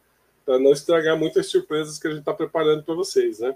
[0.45, 3.55] para não estragar muitas surpresas que a gente está preparando para vocês, né?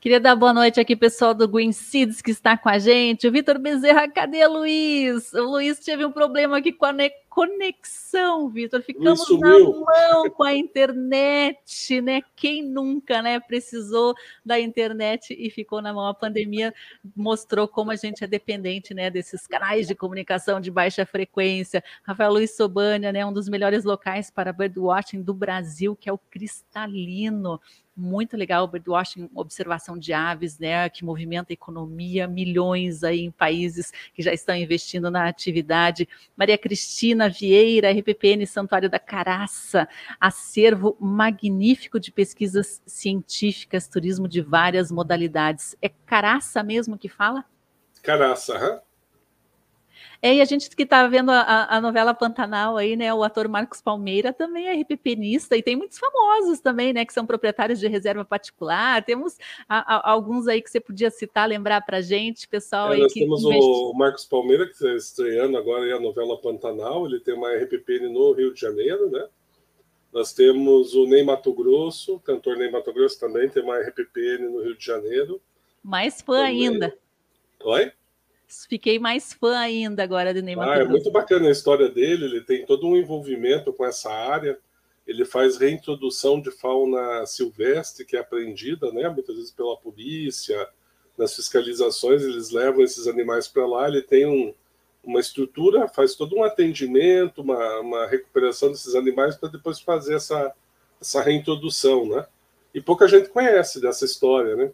[0.00, 3.28] Queria dar boa noite aqui, pessoal do Green Seeds que está com a gente.
[3.28, 5.32] O Vitor Bezerra, cadê o Luiz?
[5.34, 6.92] O Luiz teve um problema aqui com a
[7.30, 8.82] conexão, Vitor.
[8.82, 12.20] Ficamos na mão com a internet, né?
[12.34, 14.14] Quem nunca, né, precisou
[14.44, 16.06] da internet e ficou na mão.
[16.06, 16.74] A pandemia
[17.16, 21.82] mostrou como a gente é dependente, né, desses canais de comunicação de baixa frequência.
[22.02, 26.18] Rafael Luiz Sobania, né, um dos melhores locais para birdwatching do Brasil, que é o
[26.18, 27.60] Cristalino
[28.00, 33.30] muito legal o birdwatching, observação de aves, né, que movimenta a economia, milhões aí em
[33.30, 36.08] países que já estão investindo na atividade.
[36.36, 39.88] Maria Cristina Vieira, RPPN Santuário da Caraça,
[40.20, 45.76] acervo magnífico de pesquisas científicas, turismo de várias modalidades.
[45.80, 47.44] É Caraça mesmo que fala?
[48.02, 48.80] Caraça, aham.
[50.22, 53.12] É, e a gente que está vendo a, a, novela Pantanal aí, né?
[53.12, 57.06] O ator Marcos Palmeira também é RPPnista e tem muitos famosos também, né?
[57.06, 59.02] Que são proprietários de reserva particular.
[59.02, 62.90] Temos a, a, alguns aí que você podia citar, lembrar para gente, pessoal.
[62.90, 63.64] É, aí nós que temos investe...
[63.64, 67.06] o Marcos Palmeira, que está estreando agora a novela Pantanal.
[67.06, 69.26] Ele tem uma RPPN no Rio de Janeiro, né?
[70.12, 74.62] Nós temos o Ney Mato Grosso, cantor Ney Mato Grosso também tem uma RPPN no
[74.62, 75.40] Rio de Janeiro.
[75.82, 76.68] Mais fã também.
[76.68, 76.94] ainda.
[77.62, 77.92] Oi?
[78.68, 80.68] Fiquei mais fã ainda agora do Neymar.
[80.68, 84.58] Ah, é muito bacana a história dele, ele tem todo um envolvimento com essa área.
[85.06, 90.68] ele faz reintrodução de fauna silvestre que é apreendida, né, muitas vezes pela polícia,
[91.16, 94.54] nas fiscalizações eles levam esses animais para lá, ele tem um,
[95.02, 100.54] uma estrutura, faz todo um atendimento, uma, uma recuperação desses animais para depois fazer essa,
[101.00, 102.26] essa reintrodução, né?
[102.72, 104.70] E pouca gente conhece dessa história, né?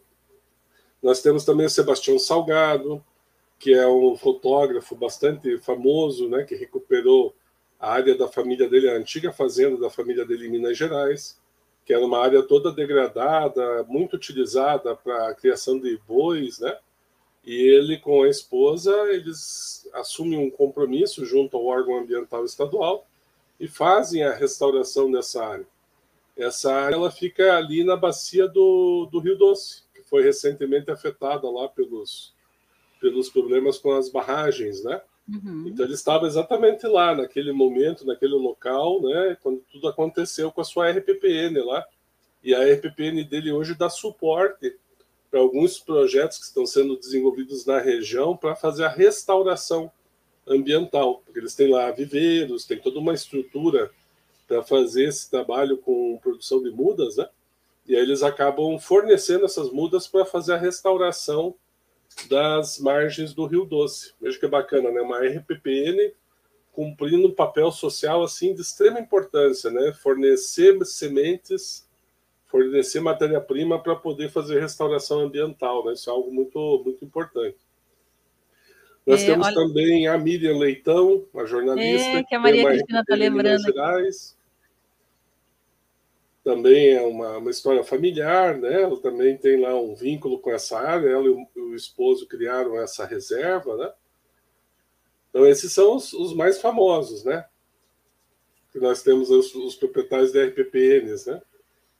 [1.02, 3.02] Nós temos também o Sebastião Salgado,
[3.58, 7.34] que é um fotógrafo bastante famoso, né, que recuperou
[7.78, 11.40] a área da família dele, a antiga fazenda da família dele em Minas Gerais,
[11.84, 16.76] que era uma área toda degradada, muito utilizada para a criação de bois, né?
[17.44, 23.06] E ele com a esposa, eles assumem um compromisso junto ao órgão ambiental estadual
[23.60, 25.66] e fazem a restauração dessa área.
[26.36, 31.48] Essa área ela fica ali na bacia do, do Rio Doce, que foi recentemente afetada
[31.48, 32.34] lá pelos,
[33.00, 35.00] pelos problemas com as barragens, né?
[35.28, 35.64] Uhum.
[35.68, 40.64] Então ele estava exatamente lá, naquele momento, naquele local, né, quando tudo aconteceu com a
[40.64, 41.84] sua RPPN lá.
[42.42, 44.76] E a RPPN dele hoje dá suporte
[45.30, 49.90] para alguns projetos que estão sendo desenvolvidos na região para fazer a restauração
[50.46, 51.22] ambiental.
[51.24, 53.90] Porque eles têm lá viveiros, tem toda uma estrutura
[54.46, 57.28] para fazer esse trabalho com produção de mudas, né?
[57.84, 61.54] E aí eles acabam fornecendo essas mudas para fazer a restauração
[62.28, 64.12] das margens do Rio Doce.
[64.20, 65.00] Veja que bacana, né?
[65.00, 66.12] Uma RPPN
[66.72, 69.92] cumprindo um papel social assim de extrema importância, né?
[69.92, 71.88] Fornecer sementes,
[72.46, 75.92] fornecer matéria-prima para poder fazer restauração ambiental, né?
[75.92, 77.58] Isso é algo muito muito importante.
[79.06, 79.54] Nós é, temos olha...
[79.54, 83.62] também a Miriam Leitão, a jornalista, é, que a Maria Cristina está lembrando.
[83.62, 84.36] Gerais
[86.46, 88.82] também é uma, uma história familiar, né?
[88.82, 91.08] Ela também tem lá um vínculo com essa área.
[91.08, 93.92] Ela e o, o esposo criaram essa reserva, né?
[95.28, 97.44] Então esses são os, os mais famosos, né?
[98.70, 101.42] Que nós temos os, os proprietários da RPPNs, né?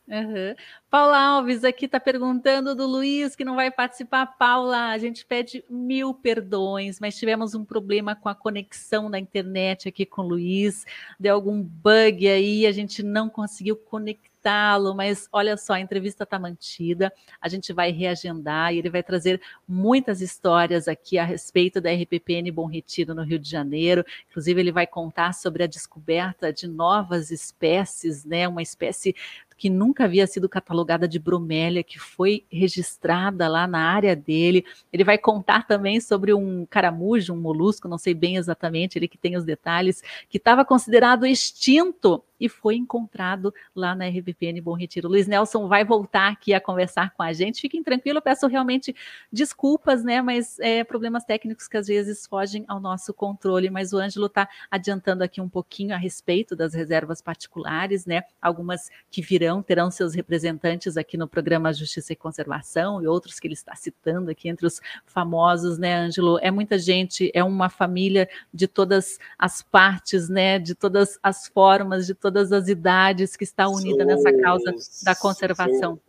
[0.09, 0.55] Uhum.
[0.89, 4.27] Paula Alves aqui está perguntando do Luiz que não vai participar.
[4.39, 9.89] Paula, a gente pede mil perdões, mas tivemos um problema com a conexão da internet
[9.89, 10.85] aqui com o Luiz.
[11.19, 14.36] Deu algum bug aí, a gente não conseguiu conectar
[14.77, 19.03] lo mas olha só, a entrevista está mantida, a gente vai reagendar e ele vai
[19.03, 24.05] trazer muitas histórias aqui a respeito da RPPN Bom Retiro no Rio de Janeiro.
[24.31, 28.47] Inclusive, ele vai contar sobre a descoberta de novas espécies, né?
[28.47, 29.15] Uma espécie
[29.57, 34.65] que nunca havia sido catalogada de bromélia, que foi registrada lá na área dele.
[34.93, 39.17] Ele vai contar também sobre um caramujo, um molusco, não sei bem exatamente, ele que
[39.17, 45.09] tem os detalhes, que estava considerado extinto e foi encontrado lá na RBPN Bom Retiro.
[45.09, 47.61] Luiz Nelson vai voltar aqui a conversar com a gente.
[47.61, 48.95] Fiquem tranquilos, peço realmente
[49.33, 50.21] desculpas, né?
[50.23, 53.71] Mas é, problemas técnicos que às vezes fogem ao nosso controle.
[53.71, 58.23] Mas o Ângelo está adiantando aqui um pouquinho a respeito das reservas particulares, né?
[58.41, 63.47] Algumas que virão, terão seus representantes aqui no programa Justiça e Conservação e outros que
[63.47, 66.39] ele está citando aqui entre os famosos, né, Ângelo?
[66.41, 70.59] É muita gente, é uma família de todas as partes, né?
[70.59, 75.15] De todas as formas, de todas as idades que está unida são, nessa causa da
[75.15, 75.81] conservação.
[75.81, 76.01] São,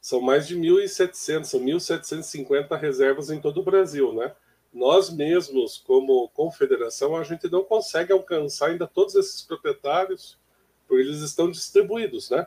[0.00, 4.32] são mais de 1.700, são 1.750 reservas em todo o Brasil, né?
[4.72, 10.36] Nós mesmos, como confederação, a gente não consegue alcançar ainda todos esses proprietários,
[10.88, 12.46] porque eles estão distribuídos, né?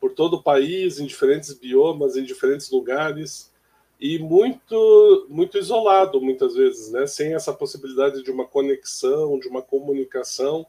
[0.00, 3.52] Por todo o país, em diferentes biomas, em diferentes lugares
[4.00, 7.06] e muito muito isolado muitas vezes, né?
[7.06, 10.66] Sem essa possibilidade de uma conexão, de uma comunicação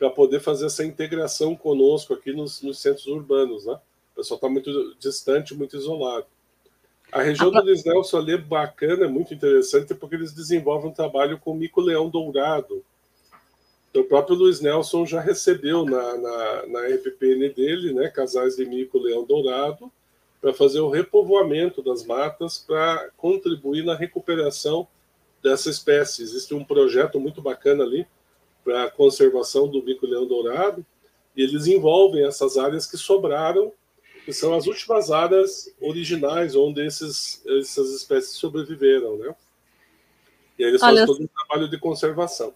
[0.00, 3.78] para poder fazer essa integração conosco aqui nos, nos centros urbanos, né?
[4.14, 6.24] O pessoal está muito distante, muito isolado.
[7.12, 10.94] A região do Luiz Nelson ali é bacana, é muito interessante, porque eles desenvolvem um
[10.94, 12.82] trabalho com mico-leão dourado.
[13.90, 18.64] Então, o próprio Luiz Nelson já recebeu na, na, na RPPN dele, né, casais de
[18.64, 19.92] mico-leão dourado,
[20.40, 24.88] para fazer o repovoamento das matas, para contribuir na recuperação
[25.42, 26.22] dessa espécie.
[26.22, 28.06] Existe um projeto muito bacana ali,
[28.64, 30.84] para a conservação do bico-leão dourado,
[31.36, 33.72] e eles envolvem essas áreas que sobraram,
[34.24, 39.34] que são as últimas áreas originais onde esses, essas espécies sobreviveram, né?
[40.58, 42.54] E aí eles Olha, fazem todo um trabalho de conservação.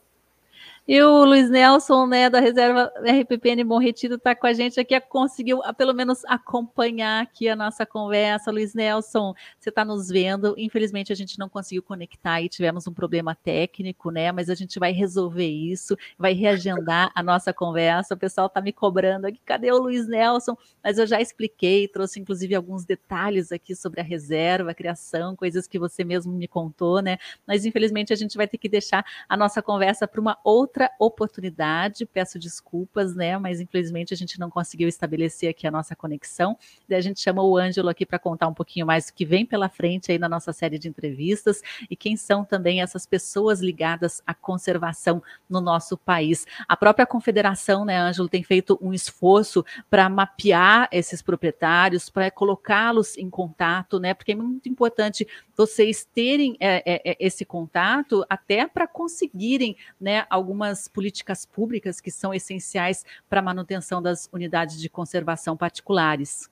[0.86, 5.00] E o Luiz Nelson, né, da reserva RPPN Bom Retiro, está com a gente aqui,
[5.00, 8.50] conseguiu pelo menos acompanhar aqui a nossa conversa.
[8.50, 10.54] Luiz Nelson, você está nos vendo.
[10.58, 14.30] Infelizmente, a gente não conseguiu conectar e tivemos um problema técnico, né?
[14.30, 18.12] Mas a gente vai resolver isso, vai reagendar a nossa conversa.
[18.12, 20.54] O pessoal está me cobrando aqui, cadê o Luiz Nelson?
[20.82, 25.66] Mas eu já expliquei, trouxe inclusive alguns detalhes aqui sobre a reserva, a criação, coisas
[25.66, 27.16] que você mesmo me contou, né?
[27.46, 30.90] Mas infelizmente a gente vai ter que deixar a nossa conversa para uma outra outra
[30.98, 32.04] oportunidade.
[32.04, 33.38] Peço desculpas, né?
[33.38, 36.58] Mas infelizmente a gente não conseguiu estabelecer aqui a nossa conexão.
[36.90, 39.68] A gente chama o Ângelo aqui para contar um pouquinho mais o que vem pela
[39.68, 44.34] frente aí na nossa série de entrevistas e quem são também essas pessoas ligadas à
[44.34, 46.44] conservação no nosso país.
[46.66, 53.16] A própria confederação, né, Ângelo, tem feito um esforço para mapear esses proprietários, para colocá-los
[53.16, 54.12] em contato, né?
[54.12, 60.26] Porque é muito importante vocês terem é, é, esse contato até para conseguirem né,
[60.64, 66.48] algumas políticas públicas que são essenciais para a manutenção das unidades de conservação particulares.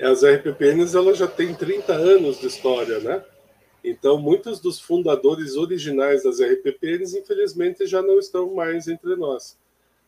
[0.00, 3.24] As RPPNs elas já têm 30 anos de história, né?
[3.82, 9.56] Então, muitos dos fundadores originais das RPPNs, infelizmente, já não estão mais entre nós.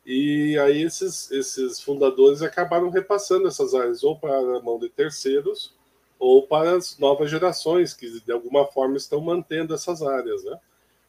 [0.04, 5.74] E aí esses, esses fundadores acabaram repassando essas áreas ou para a mão de terceiros
[6.18, 10.58] ou para as novas gerações que de alguma forma estão mantendo essas áreas, né?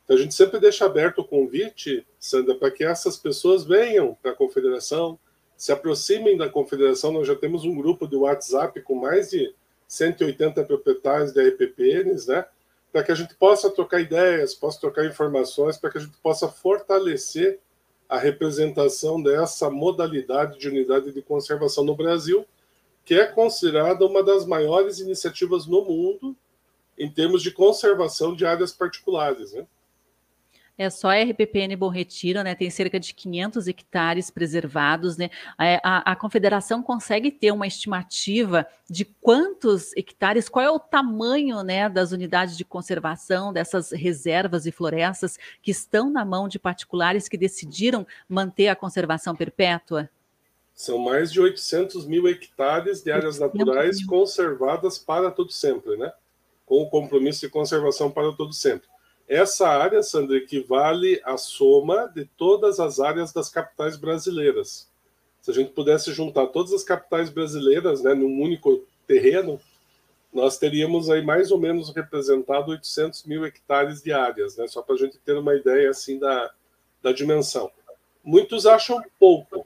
[0.10, 4.32] Então a gente sempre deixa aberto o convite, Sandra, para que essas pessoas venham para
[4.32, 5.20] a confederação,
[5.56, 7.12] se aproximem da confederação.
[7.12, 9.54] Nós já temos um grupo de WhatsApp com mais de
[9.88, 12.44] 180 proprietários de RPPNs, né?
[12.92, 16.48] Para que a gente possa trocar ideias, possa trocar informações, para que a gente possa
[16.50, 17.60] fortalecer
[18.10, 22.48] a representação dessa modalidade de unidade de conservação no Brasil
[23.06, 26.36] que é considerada uma das maiores iniciativas no mundo
[26.98, 29.68] em termos de conservação de áreas particulares, né?
[30.80, 32.56] É só a RPPN Bom Retiro, né?
[32.56, 35.30] Tem cerca de 500 hectares preservados, né?
[35.58, 41.64] A, a, a, confederação consegue ter uma estimativa de quantos hectares, qual é o tamanho,
[41.64, 47.28] né, das unidades de conservação dessas reservas e florestas que estão na mão de particulares
[47.28, 50.10] que decidiram manter a conservação perpétua?
[50.74, 56.14] São mais de 800 mil hectares de áreas naturais conservadas para todo sempre, né?
[56.66, 58.88] Com o compromisso de conservação para todo sempre.
[59.30, 64.90] Essa área, Sandra, equivale à soma de todas as áreas das capitais brasileiras.
[65.40, 69.62] Se a gente pudesse juntar todas as capitais brasileiras né, num único terreno,
[70.34, 74.68] nós teríamos aí mais ou menos representado 800 mil hectares de áreas, né?
[74.68, 76.52] Só para a gente ter uma ideia assim da,
[77.00, 77.72] da dimensão.
[78.24, 79.66] Muitos acham pouco,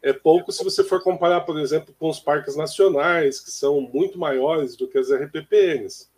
[0.00, 4.18] é pouco se você for comparar, por exemplo, com os parques nacionais, que são muito
[4.18, 6.11] maiores do que as RPPNs.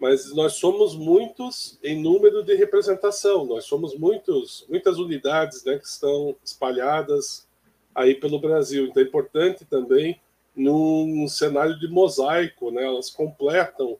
[0.00, 5.86] Mas nós somos muitos em número de representação, nós somos muitos, muitas unidades né, que
[5.86, 7.46] estão espalhadas
[7.94, 8.86] aí pelo Brasil.
[8.86, 10.20] Então é importante também
[10.54, 13.96] num cenário de mosaico, né, elas completam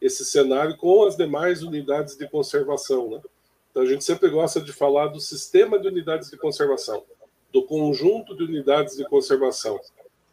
[0.00, 3.10] esse cenário com as demais unidades de conservação.
[3.10, 3.20] Né?
[3.70, 7.04] Então a gente sempre gosta de falar do sistema de unidades de conservação
[7.52, 9.78] do conjunto de unidades de conservação.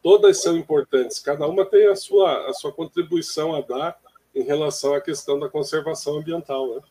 [0.02, 4.00] Todas são importantes, cada uma tem a sua, a sua contribuição a dar
[4.34, 6.76] em relação à questão da conservação ambiental.
[6.76, 6.82] Né?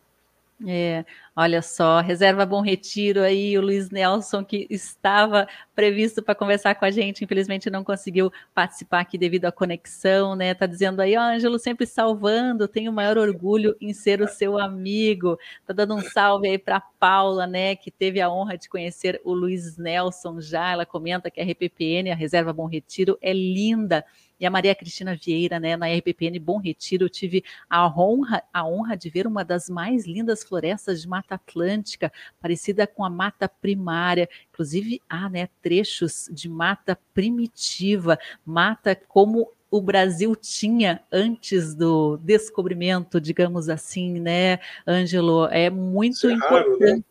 [0.67, 1.05] É,
[1.37, 6.85] olha só, reserva Bom Retiro aí, o Luiz Nelson, que estava previsto para conversar com
[6.85, 10.55] a gente, infelizmente não conseguiu participar aqui devido à conexão, né?
[10.55, 14.59] Tá dizendo aí, ó, Ângelo sempre salvando, tenho o maior orgulho em ser o seu
[14.59, 15.39] amigo.
[15.65, 19.33] Tá dando um salve aí para Paula, né, que teve a honra de conhecer o
[19.33, 20.73] Luiz Nelson já.
[20.73, 24.05] Ela comenta que a RPPN, a Reserva Bom Retiro, é linda
[24.39, 28.67] e a Maria Cristina Vieira, né, na RPPN Bom Retiro, eu tive a honra, a
[28.67, 33.49] honra de ver uma das mais lindas florestas de Mata Atlântica, parecida com a mata
[33.49, 34.29] primária.
[34.53, 43.21] Inclusive, há né, trechos de mata primitiva, mata como o Brasil tinha antes do descobrimento,
[43.21, 45.47] digamos assim, né, Ângelo?
[45.47, 46.81] É muito é importante.
[46.81, 47.05] Raro, né?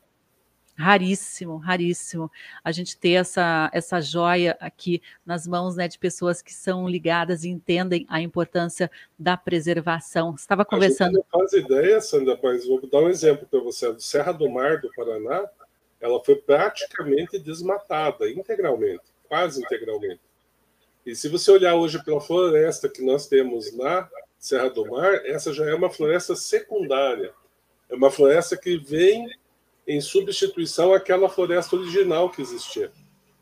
[0.77, 2.31] Raríssimo, raríssimo.
[2.63, 7.43] A gente ter essa, essa joia aqui nas mãos né, de pessoas que são ligadas
[7.43, 10.35] e entendem a importância da preservação.
[10.35, 11.17] Estava conversando.
[11.17, 13.87] A gente não faz ideia, Sandra, mas vou dar um exemplo para você.
[13.87, 15.49] A Serra do Mar do Paraná,
[15.99, 20.21] ela foi praticamente desmatada, integralmente, quase integralmente.
[21.03, 24.07] E se você olhar hoje pela floresta que nós temos na
[24.37, 27.33] Serra do Mar, essa já é uma floresta secundária.
[27.89, 29.27] É uma floresta que vem
[29.87, 32.91] em substituição àquela floresta original que existia.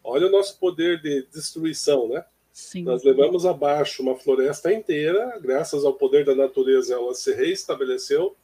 [0.04, 2.24] Olha o nosso poder de destruição, né?
[2.54, 2.84] Sim.
[2.84, 8.36] Nós levamos abaixo uma floresta inteira, graças ao poder da natureza, ela se reestabeleceu.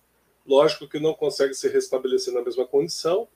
[0.45, 3.27] Lógico que não consegue se restabelecer na mesma condição,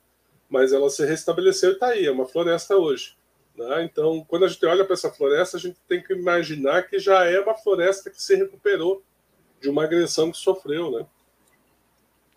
[0.49, 3.15] mas ela se restabeleceu e está aí, é uma floresta hoje.
[3.55, 3.83] Né?
[3.83, 7.23] Então, quando a gente olha para essa floresta, a gente tem que imaginar que já
[7.25, 9.01] é uma floresta que se recuperou
[9.61, 11.05] de uma agressão que sofreu, né?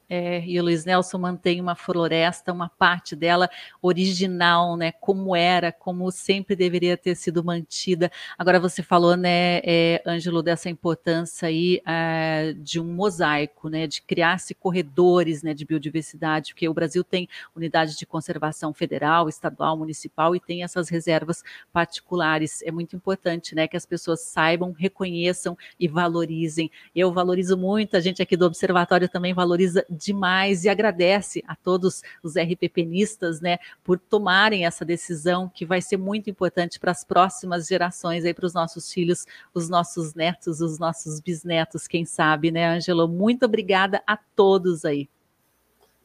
[0.08, 3.50] É, e o Luiz Nelson mantém uma floresta, uma parte dela
[3.82, 4.92] original, né?
[4.92, 8.10] Como era, como sempre deveria ter sido mantida.
[8.38, 13.86] Agora você falou, né, é, Ângelo, dessa importância aí é, de um mosaico, né?
[13.86, 19.76] De criar-se corredores né, de biodiversidade, porque o Brasil tem unidade de conservação federal, estadual,
[19.76, 21.42] municipal e tem essas reservas
[21.72, 22.62] particulares.
[22.62, 26.70] É muito importante, né, que as pessoas saibam, reconheçam e valorizem.
[26.94, 32.02] Eu valorizo muito, a gente aqui do Observatório também valoriza demais e agradece a todos
[32.22, 37.66] os RPPnistas, né, por tomarem essa decisão que vai ser muito importante para as próximas
[37.66, 42.76] gerações aí para os nossos filhos, os nossos netos, os nossos bisnetos, quem sabe, né,
[42.76, 43.08] Angelo?
[43.08, 45.08] Muito obrigada a todos aí.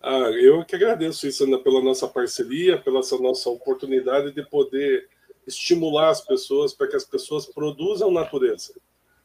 [0.01, 5.07] Ah, eu que agradeço isso Ana, pela nossa parceria, pela nossa oportunidade de poder
[5.47, 8.73] estimular as pessoas para que as pessoas produzam natureza,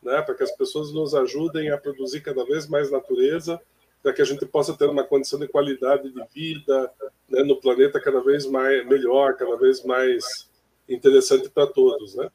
[0.01, 0.23] né?
[0.23, 3.61] Para que as pessoas nos ajudem a produzir cada vez mais natureza
[4.03, 6.91] para que a gente possa ter uma condição de qualidade de vida
[7.29, 10.49] né, no planeta cada vez mais melhor, cada vez mais
[10.89, 12.29] interessante para todos, né?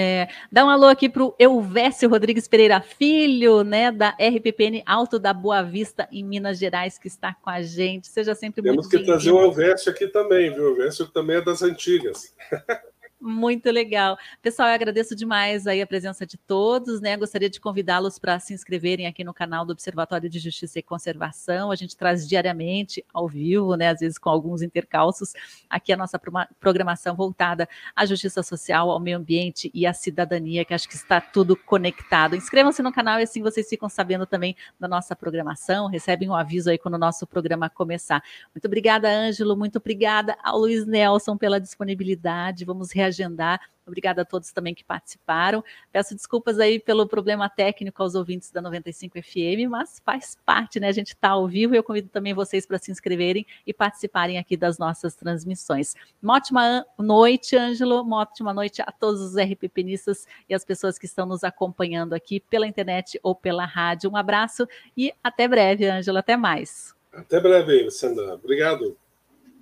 [0.00, 5.18] É, dá um alô aqui para o Elvésio Rodrigues Pereira Filho, né, da RPPN Alto
[5.18, 8.06] da Boa Vista, em Minas Gerais, que está com a gente.
[8.06, 10.64] Seja sempre Temos muito Temos que trazer o Elvésio aqui também, viu?
[10.64, 12.34] O Elvésio também é das antigas.
[13.20, 14.16] Muito legal.
[14.40, 17.16] Pessoal, eu agradeço demais aí a presença de todos, né?
[17.16, 21.72] Gostaria de convidá-los para se inscreverem aqui no canal do Observatório de Justiça e Conservação.
[21.72, 23.88] A gente traz diariamente, ao vivo, né?
[23.88, 25.32] Às vezes com alguns intercalços,
[25.68, 26.16] aqui a nossa
[26.60, 31.20] programação voltada à justiça social, ao meio ambiente e à cidadania, que acho que está
[31.20, 32.36] tudo conectado.
[32.36, 36.70] Inscrevam-se no canal e assim vocês ficam sabendo também da nossa programação, recebem um aviso
[36.70, 38.22] aí quando o nosso programa começar.
[38.54, 39.56] Muito obrigada, Ângelo.
[39.56, 42.64] Muito obrigada ao Luiz Nelson pela disponibilidade.
[42.64, 43.60] Vamos reagir reagendar.
[43.86, 45.64] Obrigada a todos também que participaram.
[45.90, 50.88] Peço desculpas aí pelo problema técnico aos ouvintes da 95 FM, mas faz parte, né?
[50.88, 54.38] A gente está ao vivo e eu convido também vocês para se inscreverem e participarem
[54.38, 55.94] aqui das nossas transmissões.
[56.22, 58.02] Uma ótima noite, Ângelo.
[58.02, 62.40] Uma ótima noite a todos os RPPnistas e as pessoas que estão nos acompanhando aqui
[62.40, 64.10] pela internet ou pela rádio.
[64.10, 66.18] Um abraço e até breve, Ângelo.
[66.18, 66.94] Até mais.
[67.10, 68.34] Até breve, Sandra.
[68.34, 68.94] Obrigado.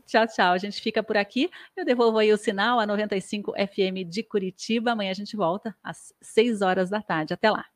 [0.07, 0.53] Tchau, tchau.
[0.53, 1.51] A gente fica por aqui.
[1.77, 4.93] Eu devolvo aí o sinal, a 95 FM de Curitiba.
[4.93, 7.35] Amanhã a gente volta às 6 horas da tarde.
[7.35, 7.67] Até lá.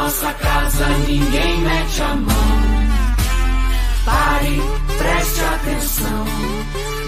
[0.00, 2.60] Nossa casa ninguém mete a mão.
[4.06, 4.62] Pare,
[4.96, 6.24] preste atenção.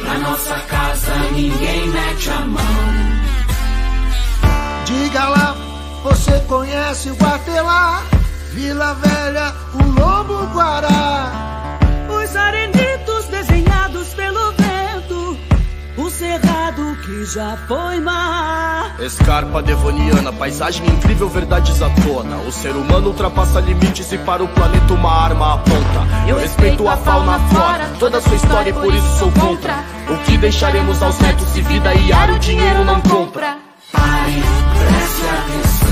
[0.04, 2.62] Na nossa casa ninguém mete a mão.
[4.84, 5.56] Diga lá,
[6.04, 8.02] você conhece o Guatelá?
[8.52, 11.51] Vila Velha, o Lobo Guará.
[17.02, 18.94] Que já foi mar.
[19.00, 22.36] Escarpa devoniana, paisagem incrível, verdades à tona.
[22.46, 26.28] O ser humano ultrapassa limites e para o planeta uma arma aponta.
[26.28, 29.84] Eu respeito a fauna, a flora, toda a sua história e por isso sou contra.
[30.08, 33.58] O que deixaremos aos netos se vida e ar o dinheiro não compra?
[33.92, 34.42] Pare,
[34.78, 35.91] preste atenção.